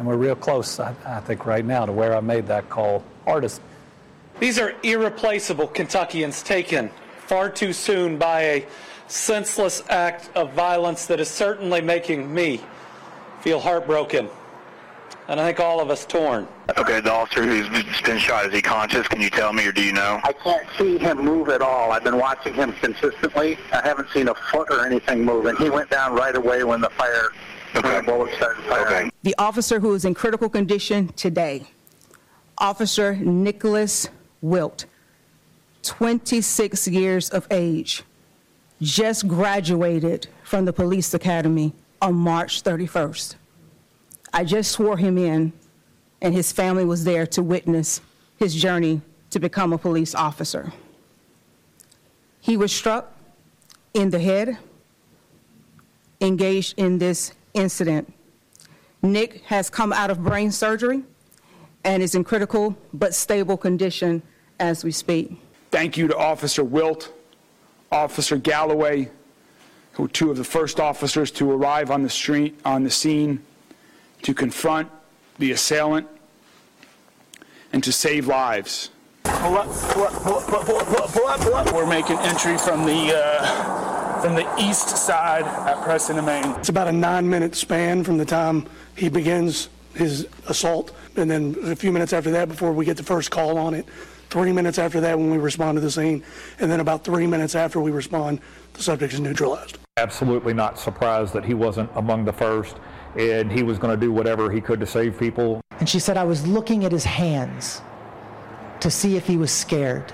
and 0.00 0.08
we're 0.08 0.16
real 0.16 0.34
close, 0.34 0.80
I, 0.80 0.94
I 1.04 1.20
think, 1.20 1.44
right 1.44 1.62
now 1.62 1.84
to 1.84 1.92
where 1.92 2.16
I 2.16 2.20
made 2.20 2.46
that 2.46 2.70
call 2.70 3.04
hardest. 3.26 3.60
These 4.38 4.58
are 4.58 4.74
irreplaceable 4.82 5.66
Kentuckians 5.66 6.42
taken 6.42 6.90
far 7.26 7.50
too 7.50 7.74
soon 7.74 8.16
by 8.16 8.40
a 8.40 8.66
senseless 9.08 9.82
act 9.90 10.30
of 10.34 10.54
violence 10.54 11.04
that 11.04 11.20
is 11.20 11.28
certainly 11.28 11.82
making 11.82 12.32
me 12.32 12.62
feel 13.42 13.60
heartbroken. 13.60 14.30
And 15.30 15.38
I 15.38 15.46
think 15.46 15.60
all 15.60 15.80
of 15.80 15.90
us 15.90 16.04
torn. 16.04 16.48
Okay, 16.76 17.00
the 17.00 17.12
officer 17.12 17.44
who's 17.44 17.68
been 18.02 18.18
shot, 18.18 18.46
is 18.46 18.52
he 18.52 18.60
conscious? 18.60 19.06
Can 19.06 19.20
you 19.20 19.30
tell 19.30 19.52
me, 19.52 19.64
or 19.64 19.70
do 19.70 19.80
you 19.80 19.92
know? 19.92 20.18
I 20.24 20.32
can't 20.32 20.66
see 20.76 20.98
him 20.98 21.18
move 21.18 21.50
at 21.50 21.62
all. 21.62 21.92
I've 21.92 22.02
been 22.02 22.18
watching 22.18 22.52
him 22.52 22.72
consistently. 22.72 23.56
I 23.72 23.80
haven't 23.86 24.08
seen 24.10 24.26
a 24.26 24.34
foot 24.34 24.66
or 24.72 24.84
anything 24.84 25.24
move, 25.24 25.46
and 25.46 25.56
he 25.58 25.70
went 25.70 25.88
down 25.88 26.14
right 26.14 26.34
away 26.34 26.64
when 26.64 26.80
the 26.80 26.90
fire 26.90 27.28
Okay. 27.76 28.00
bullets 28.04 28.34
started 28.38 28.64
firing. 28.64 28.86
Okay. 29.06 29.10
The 29.22 29.36
officer 29.38 29.78
who 29.78 29.94
is 29.94 30.04
in 30.04 30.14
critical 30.14 30.48
condition 30.48 31.06
today, 31.14 31.62
Officer 32.58 33.14
Nicholas 33.14 34.08
Wilt, 34.42 34.86
26 35.84 36.88
years 36.88 37.30
of 37.30 37.46
age, 37.52 38.02
just 38.82 39.28
graduated 39.28 40.26
from 40.42 40.64
the 40.64 40.72
police 40.72 41.14
academy 41.14 41.72
on 42.02 42.14
March 42.16 42.64
31st. 42.64 43.36
I 44.32 44.44
just 44.44 44.72
swore 44.72 44.96
him 44.96 45.18
in, 45.18 45.52
and 46.22 46.34
his 46.34 46.52
family 46.52 46.84
was 46.84 47.04
there 47.04 47.26
to 47.28 47.42
witness 47.42 48.00
his 48.38 48.54
journey 48.54 49.00
to 49.30 49.40
become 49.40 49.72
a 49.72 49.78
police 49.78 50.14
officer. 50.14 50.72
He 52.40 52.56
was 52.56 52.72
struck 52.72 53.12
in 53.94 54.10
the 54.10 54.18
head, 54.18 54.58
engaged 56.20 56.74
in 56.78 56.98
this 56.98 57.32
incident. 57.54 58.12
Nick 59.02 59.42
has 59.46 59.70
come 59.70 59.92
out 59.92 60.10
of 60.10 60.22
brain 60.22 60.50
surgery 60.50 61.02
and 61.84 62.02
is 62.02 62.14
in 62.14 62.24
critical 62.24 62.76
but 62.92 63.14
stable 63.14 63.56
condition 63.56 64.22
as 64.58 64.84
we 64.84 64.92
speak. 64.92 65.40
Thank 65.70 65.96
you 65.96 66.08
to 66.08 66.16
Officer 66.16 66.62
Wilt, 66.62 67.12
Officer 67.90 68.36
Galloway, 68.36 69.08
who 69.92 70.04
were 70.04 70.08
two 70.08 70.30
of 70.30 70.36
the 70.36 70.44
first 70.44 70.78
officers 70.78 71.30
to 71.32 71.50
arrive 71.50 71.90
on 71.90 72.02
the 72.02 72.10
street 72.10 72.58
on 72.64 72.84
the 72.84 72.90
scene 72.90 73.42
to 74.22 74.34
confront 74.34 74.88
the 75.38 75.52
assailant 75.52 76.06
and 77.72 77.82
to 77.84 77.92
save 77.92 78.26
lives. 78.26 78.90
Pull 79.24 79.56
up, 79.56 79.68
pull 79.68 80.04
up, 80.04 80.12
pull 80.12 80.34
up, 80.34 80.44
pull 80.46 80.56
up, 80.56 80.66
pull 80.66 80.76
up, 80.76 80.86
pull 80.86 81.26
up, 81.26 81.40
pull 81.40 81.54
up. 81.54 81.72
We're 81.72 81.86
making 81.86 82.18
entry 82.18 82.58
from 82.58 82.84
the 82.84 83.14
uh, 83.16 84.20
from 84.20 84.34
the 84.34 84.46
east 84.58 84.88
side 84.88 85.44
at 85.44 85.82
Preston 85.82 86.18
and 86.18 86.26
Main. 86.26 86.44
It's 86.58 86.68
about 86.68 86.88
a 86.88 86.92
nine-minute 86.92 87.54
span 87.54 88.04
from 88.04 88.18
the 88.18 88.24
time 88.24 88.66
he 88.96 89.08
begins 89.08 89.68
his 89.94 90.28
assault, 90.46 90.92
and 91.16 91.30
then 91.30 91.56
a 91.64 91.74
few 91.74 91.90
minutes 91.90 92.12
after 92.12 92.30
that 92.32 92.48
before 92.48 92.72
we 92.72 92.84
get 92.84 92.96
the 92.96 93.02
first 93.02 93.30
call 93.30 93.56
on 93.56 93.74
it. 93.74 93.86
Three 94.28 94.52
minutes 94.52 94.78
after 94.78 95.00
that 95.00 95.18
when 95.18 95.30
we 95.30 95.38
respond 95.38 95.76
to 95.76 95.80
the 95.80 95.90
scene, 95.90 96.22
and 96.60 96.70
then 96.70 96.80
about 96.80 97.02
three 97.02 97.26
minutes 97.26 97.54
after 97.54 97.80
we 97.80 97.90
respond, 97.90 98.40
the 98.74 98.82
subject 98.82 99.12
is 99.12 99.20
neutralized. 99.20 99.78
Absolutely 99.96 100.54
not 100.54 100.78
surprised 100.78 101.32
that 101.32 101.44
he 101.44 101.54
wasn't 101.54 101.90
among 101.96 102.24
the 102.24 102.32
first, 102.32 102.76
and 103.16 103.50
he 103.50 103.62
was 103.62 103.78
going 103.78 103.94
to 103.94 104.00
do 104.00 104.12
whatever 104.12 104.50
he 104.50 104.60
could 104.60 104.80
to 104.80 104.86
save 104.86 105.18
people. 105.18 105.60
And 105.78 105.88
she 105.88 105.98
said, 105.98 106.16
I 106.16 106.24
was 106.24 106.46
looking 106.46 106.84
at 106.84 106.92
his 106.92 107.04
hands 107.04 107.80
to 108.80 108.90
see 108.90 109.16
if 109.16 109.26
he 109.26 109.36
was 109.36 109.50
scared. 109.50 110.12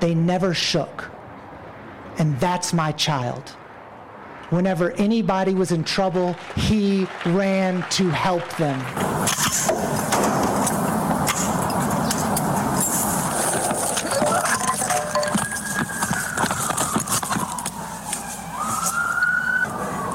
They 0.00 0.14
never 0.14 0.54
shook. 0.54 1.10
And 2.18 2.38
that's 2.38 2.72
my 2.72 2.92
child. 2.92 3.48
Whenever 4.50 4.92
anybody 4.92 5.54
was 5.54 5.72
in 5.72 5.84
trouble, 5.84 6.34
he 6.56 7.06
ran 7.26 7.84
to 7.90 8.10
help 8.10 8.48
them. 8.56 8.78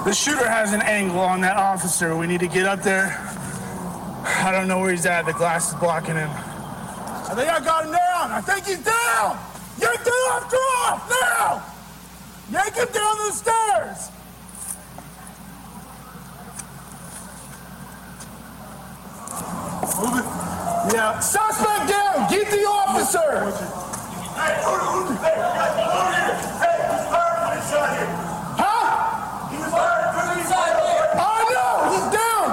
The 0.09 0.15
shooter 0.15 0.49
has 0.49 0.73
an 0.73 0.81
angle 0.81 1.19
on 1.19 1.41
that 1.41 1.55
officer. 1.55 2.17
We 2.17 2.25
need 2.25 2.39
to 2.39 2.47
get 2.47 2.65
up 2.65 2.81
there. 2.81 3.15
I 4.25 4.51
don't 4.51 4.67
know 4.67 4.79
where 4.79 4.89
he's 4.89 5.05
at. 5.05 5.27
The 5.27 5.33
glass 5.33 5.71
is 5.71 5.75
blocking 5.75 6.15
him. 6.15 6.31
I 6.31 7.33
think 7.35 7.47
I 7.47 7.59
got 7.63 7.85
him 7.85 7.91
down. 7.91 8.31
I 8.31 8.41
think 8.41 8.65
he's 8.65 8.83
down. 8.83 9.37
Yank 9.79 9.99
him 9.99 10.13
off, 10.33 10.49
draw 10.49 10.59
off 10.89 11.05
now. 11.13 11.61
Yank 12.49 12.73
him 12.73 12.87
down 12.91 13.17
the 13.19 13.31
stairs. 13.37 14.09
Move 20.01 20.17
it. 20.17 20.25
Yeah. 20.91 21.19
Suspect 21.19 21.87
down. 21.87 22.31
Get 22.31 22.49
the 22.49 22.65
officer. 22.65 23.51
Hey, 24.33 24.57
hold 24.63 24.79
it, 24.79 24.85
hold 24.89 25.11
it. 25.11 25.19
Hey, 25.21 25.37
hold 25.37 26.45
it. 26.45 26.48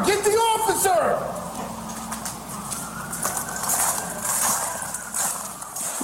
Get 0.07 0.23
the 0.25 0.31
officer. 0.31 1.47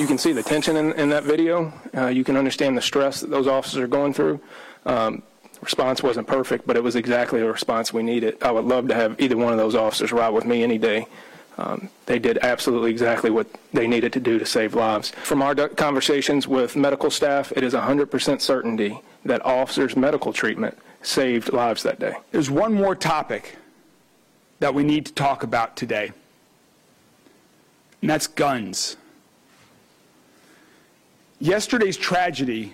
You 0.00 0.06
can 0.06 0.18
see 0.18 0.32
the 0.32 0.42
tension 0.42 0.76
in, 0.76 0.92
in 0.94 1.08
that 1.10 1.22
video. 1.24 1.72
Uh, 1.96 2.08
you 2.08 2.24
can 2.24 2.36
understand 2.36 2.76
the 2.76 2.82
stress 2.82 3.20
that 3.20 3.30
those 3.30 3.46
officers 3.46 3.80
are 3.80 3.86
going 3.86 4.12
through. 4.12 4.40
Um, 4.86 5.22
response 5.60 6.02
wasn't 6.02 6.26
perfect, 6.26 6.66
but 6.66 6.76
it 6.76 6.82
was 6.82 6.96
exactly 6.96 7.40
the 7.40 7.46
response 7.46 7.92
we 7.92 8.02
needed. 8.02 8.42
I 8.42 8.50
would 8.50 8.64
love 8.64 8.88
to 8.88 8.94
have 8.94 9.20
either 9.20 9.36
one 9.36 9.52
of 9.52 9.58
those 9.58 9.76
officers 9.76 10.10
ride 10.10 10.30
with 10.30 10.44
me 10.44 10.64
any 10.64 10.78
day. 10.78 11.06
Um, 11.58 11.88
they 12.06 12.18
did 12.18 12.38
absolutely 12.42 12.90
exactly 12.90 13.30
what 13.30 13.46
they 13.72 13.86
needed 13.86 14.12
to 14.14 14.20
do 14.20 14.38
to 14.38 14.46
save 14.46 14.74
lives. 14.74 15.10
From 15.10 15.42
our 15.42 15.54
conversations 15.54 16.48
with 16.48 16.74
medical 16.74 17.10
staff, 17.10 17.52
it 17.54 17.62
is 17.62 17.74
100% 17.74 18.40
certainty 18.40 19.00
that 19.24 19.44
officers' 19.44 19.94
medical 19.94 20.32
treatment 20.32 20.76
saved 21.02 21.52
lives 21.52 21.82
that 21.82 22.00
day. 22.00 22.14
There's 22.32 22.50
one 22.50 22.72
more 22.72 22.96
topic 22.96 23.56
that 24.62 24.72
we 24.72 24.84
need 24.84 25.04
to 25.04 25.12
talk 25.12 25.42
about 25.42 25.74
today, 25.74 26.12
and 28.00 28.08
that's 28.08 28.28
guns. 28.28 28.96
Yesterday's 31.40 31.96
tragedy 31.96 32.72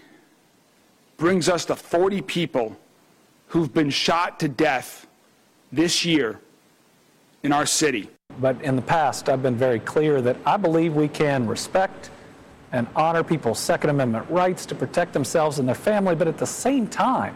brings 1.16 1.48
us 1.48 1.64
to 1.64 1.74
40 1.74 2.20
people 2.20 2.77
who've 3.46 3.72
been 3.72 3.88
shot 3.88 4.38
to 4.40 4.48
death 4.48 5.07
this 5.72 6.05
year 6.05 6.38
in 7.42 7.53
our 7.53 7.64
city. 7.64 8.11
But 8.38 8.61
in 8.61 8.77
the 8.77 8.83
past, 8.83 9.31
I've 9.31 9.42
been 9.42 9.57
very 9.57 9.81
clear 9.81 10.20
that 10.20 10.37
I 10.44 10.59
believe 10.59 10.94
we 10.94 11.09
can 11.09 11.46
respect 11.46 12.11
and 12.70 12.87
honor 12.96 13.24
people's 13.24 13.59
Second 13.59 13.88
Amendment 13.88 14.29
rights 14.29 14.66
to 14.66 14.74
protect 14.74 15.14
themselves 15.14 15.59
and 15.59 15.66
their 15.66 15.74
family, 15.74 16.14
but 16.14 16.29
at 16.29 16.37
the 16.37 16.46
same 16.46 16.87
time, 16.87 17.35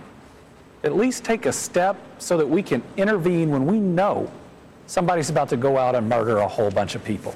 at 0.84 0.94
least 0.94 1.24
take 1.24 1.46
a 1.46 1.52
step 1.54 1.96
so 2.18 2.36
that 2.36 2.46
we 2.46 2.62
can 2.62 2.82
intervene 2.98 3.48
when 3.48 3.64
we 3.64 3.78
know 3.78 4.30
somebody's 4.86 5.30
about 5.30 5.48
to 5.50 5.56
go 5.56 5.78
out 5.78 5.94
and 5.94 6.08
murder 6.08 6.38
a 6.38 6.48
whole 6.48 6.70
bunch 6.70 6.94
of 6.94 7.04
people. 7.04 7.34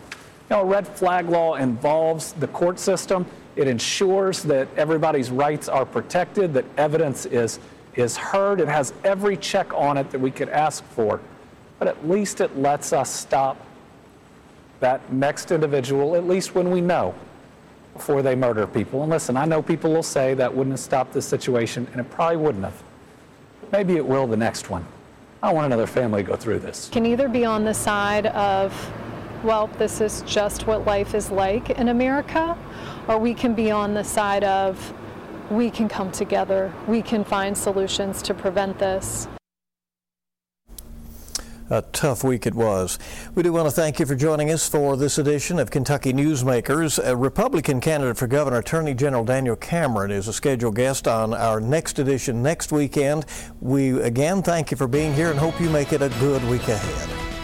You 0.48 0.56
know, 0.56 0.62
a 0.62 0.64
red 0.64 0.86
flag 0.86 1.28
law 1.28 1.56
involves 1.56 2.32
the 2.34 2.46
court 2.48 2.78
system. 2.78 3.26
It 3.56 3.66
ensures 3.66 4.42
that 4.44 4.68
everybody's 4.76 5.30
rights 5.30 5.68
are 5.68 5.84
protected, 5.84 6.54
that 6.54 6.64
evidence 6.76 7.26
is, 7.26 7.58
is 7.94 8.16
heard. 8.16 8.60
It 8.60 8.68
has 8.68 8.92
every 9.02 9.36
check 9.36 9.72
on 9.74 9.96
it 9.96 10.10
that 10.10 10.20
we 10.20 10.30
could 10.30 10.50
ask 10.50 10.84
for. 10.84 11.20
But 11.78 11.88
at 11.88 12.08
least 12.08 12.40
it 12.40 12.56
lets 12.56 12.92
us 12.92 13.12
stop 13.12 13.56
that 14.80 15.12
next 15.12 15.50
individual, 15.50 16.14
at 16.16 16.26
least 16.26 16.54
when 16.54 16.70
we 16.70 16.80
know, 16.80 17.14
before 17.94 18.22
they 18.22 18.34
murder 18.34 18.66
people. 18.66 19.02
And 19.02 19.10
listen, 19.10 19.36
I 19.36 19.46
know 19.46 19.62
people 19.62 19.92
will 19.92 20.02
say 20.02 20.34
that 20.34 20.54
wouldn't 20.54 20.74
have 20.74 20.80
stopped 20.80 21.14
this 21.14 21.26
situation, 21.26 21.88
and 21.92 22.00
it 22.00 22.10
probably 22.10 22.36
wouldn't 22.36 22.64
have. 22.64 22.82
Maybe 23.72 23.96
it 23.96 24.06
will 24.06 24.26
the 24.26 24.36
next 24.36 24.70
one. 24.70 24.86
I 25.46 25.52
want 25.52 25.66
another 25.66 25.86
family 25.86 26.24
to 26.24 26.28
go 26.28 26.34
through 26.34 26.58
this. 26.58 26.88
Can 26.90 27.06
either 27.06 27.28
be 27.28 27.44
on 27.44 27.64
the 27.64 27.72
side 27.72 28.26
of, 28.26 28.74
well, 29.44 29.68
this 29.78 30.00
is 30.00 30.22
just 30.26 30.66
what 30.66 30.84
life 30.84 31.14
is 31.14 31.30
like 31.30 31.70
in 31.70 31.86
America, 31.86 32.58
or 33.06 33.18
we 33.18 33.32
can 33.32 33.54
be 33.54 33.70
on 33.70 33.94
the 33.94 34.02
side 34.02 34.42
of 34.42 34.92
we 35.48 35.70
can 35.70 35.88
come 35.88 36.10
together, 36.10 36.72
we 36.88 37.00
can 37.00 37.22
find 37.22 37.56
solutions 37.56 38.22
to 38.22 38.34
prevent 38.34 38.80
this. 38.80 39.28
A 41.68 41.82
tough 41.82 42.22
week 42.22 42.46
it 42.46 42.54
was. 42.54 42.96
We 43.34 43.42
do 43.42 43.52
want 43.52 43.66
to 43.66 43.72
thank 43.72 43.98
you 43.98 44.06
for 44.06 44.14
joining 44.14 44.52
us 44.52 44.68
for 44.68 44.96
this 44.96 45.18
edition 45.18 45.58
of 45.58 45.72
Kentucky 45.72 46.12
Newsmakers. 46.12 47.00
A 47.04 47.16
Republican 47.16 47.80
candidate 47.80 48.16
for 48.16 48.28
governor, 48.28 48.58
Attorney 48.58 48.94
General 48.94 49.24
Daniel 49.24 49.56
Cameron, 49.56 50.12
is 50.12 50.28
a 50.28 50.32
scheduled 50.32 50.76
guest 50.76 51.08
on 51.08 51.34
our 51.34 51.60
next 51.60 51.98
edition 51.98 52.40
next 52.40 52.70
weekend. 52.70 53.26
We 53.60 54.00
again 54.00 54.42
thank 54.42 54.70
you 54.70 54.76
for 54.76 54.86
being 54.86 55.12
here 55.12 55.30
and 55.30 55.38
hope 55.38 55.60
you 55.60 55.68
make 55.68 55.92
it 55.92 56.02
a 56.02 56.08
good 56.20 56.44
week 56.44 56.68
ahead. 56.68 57.35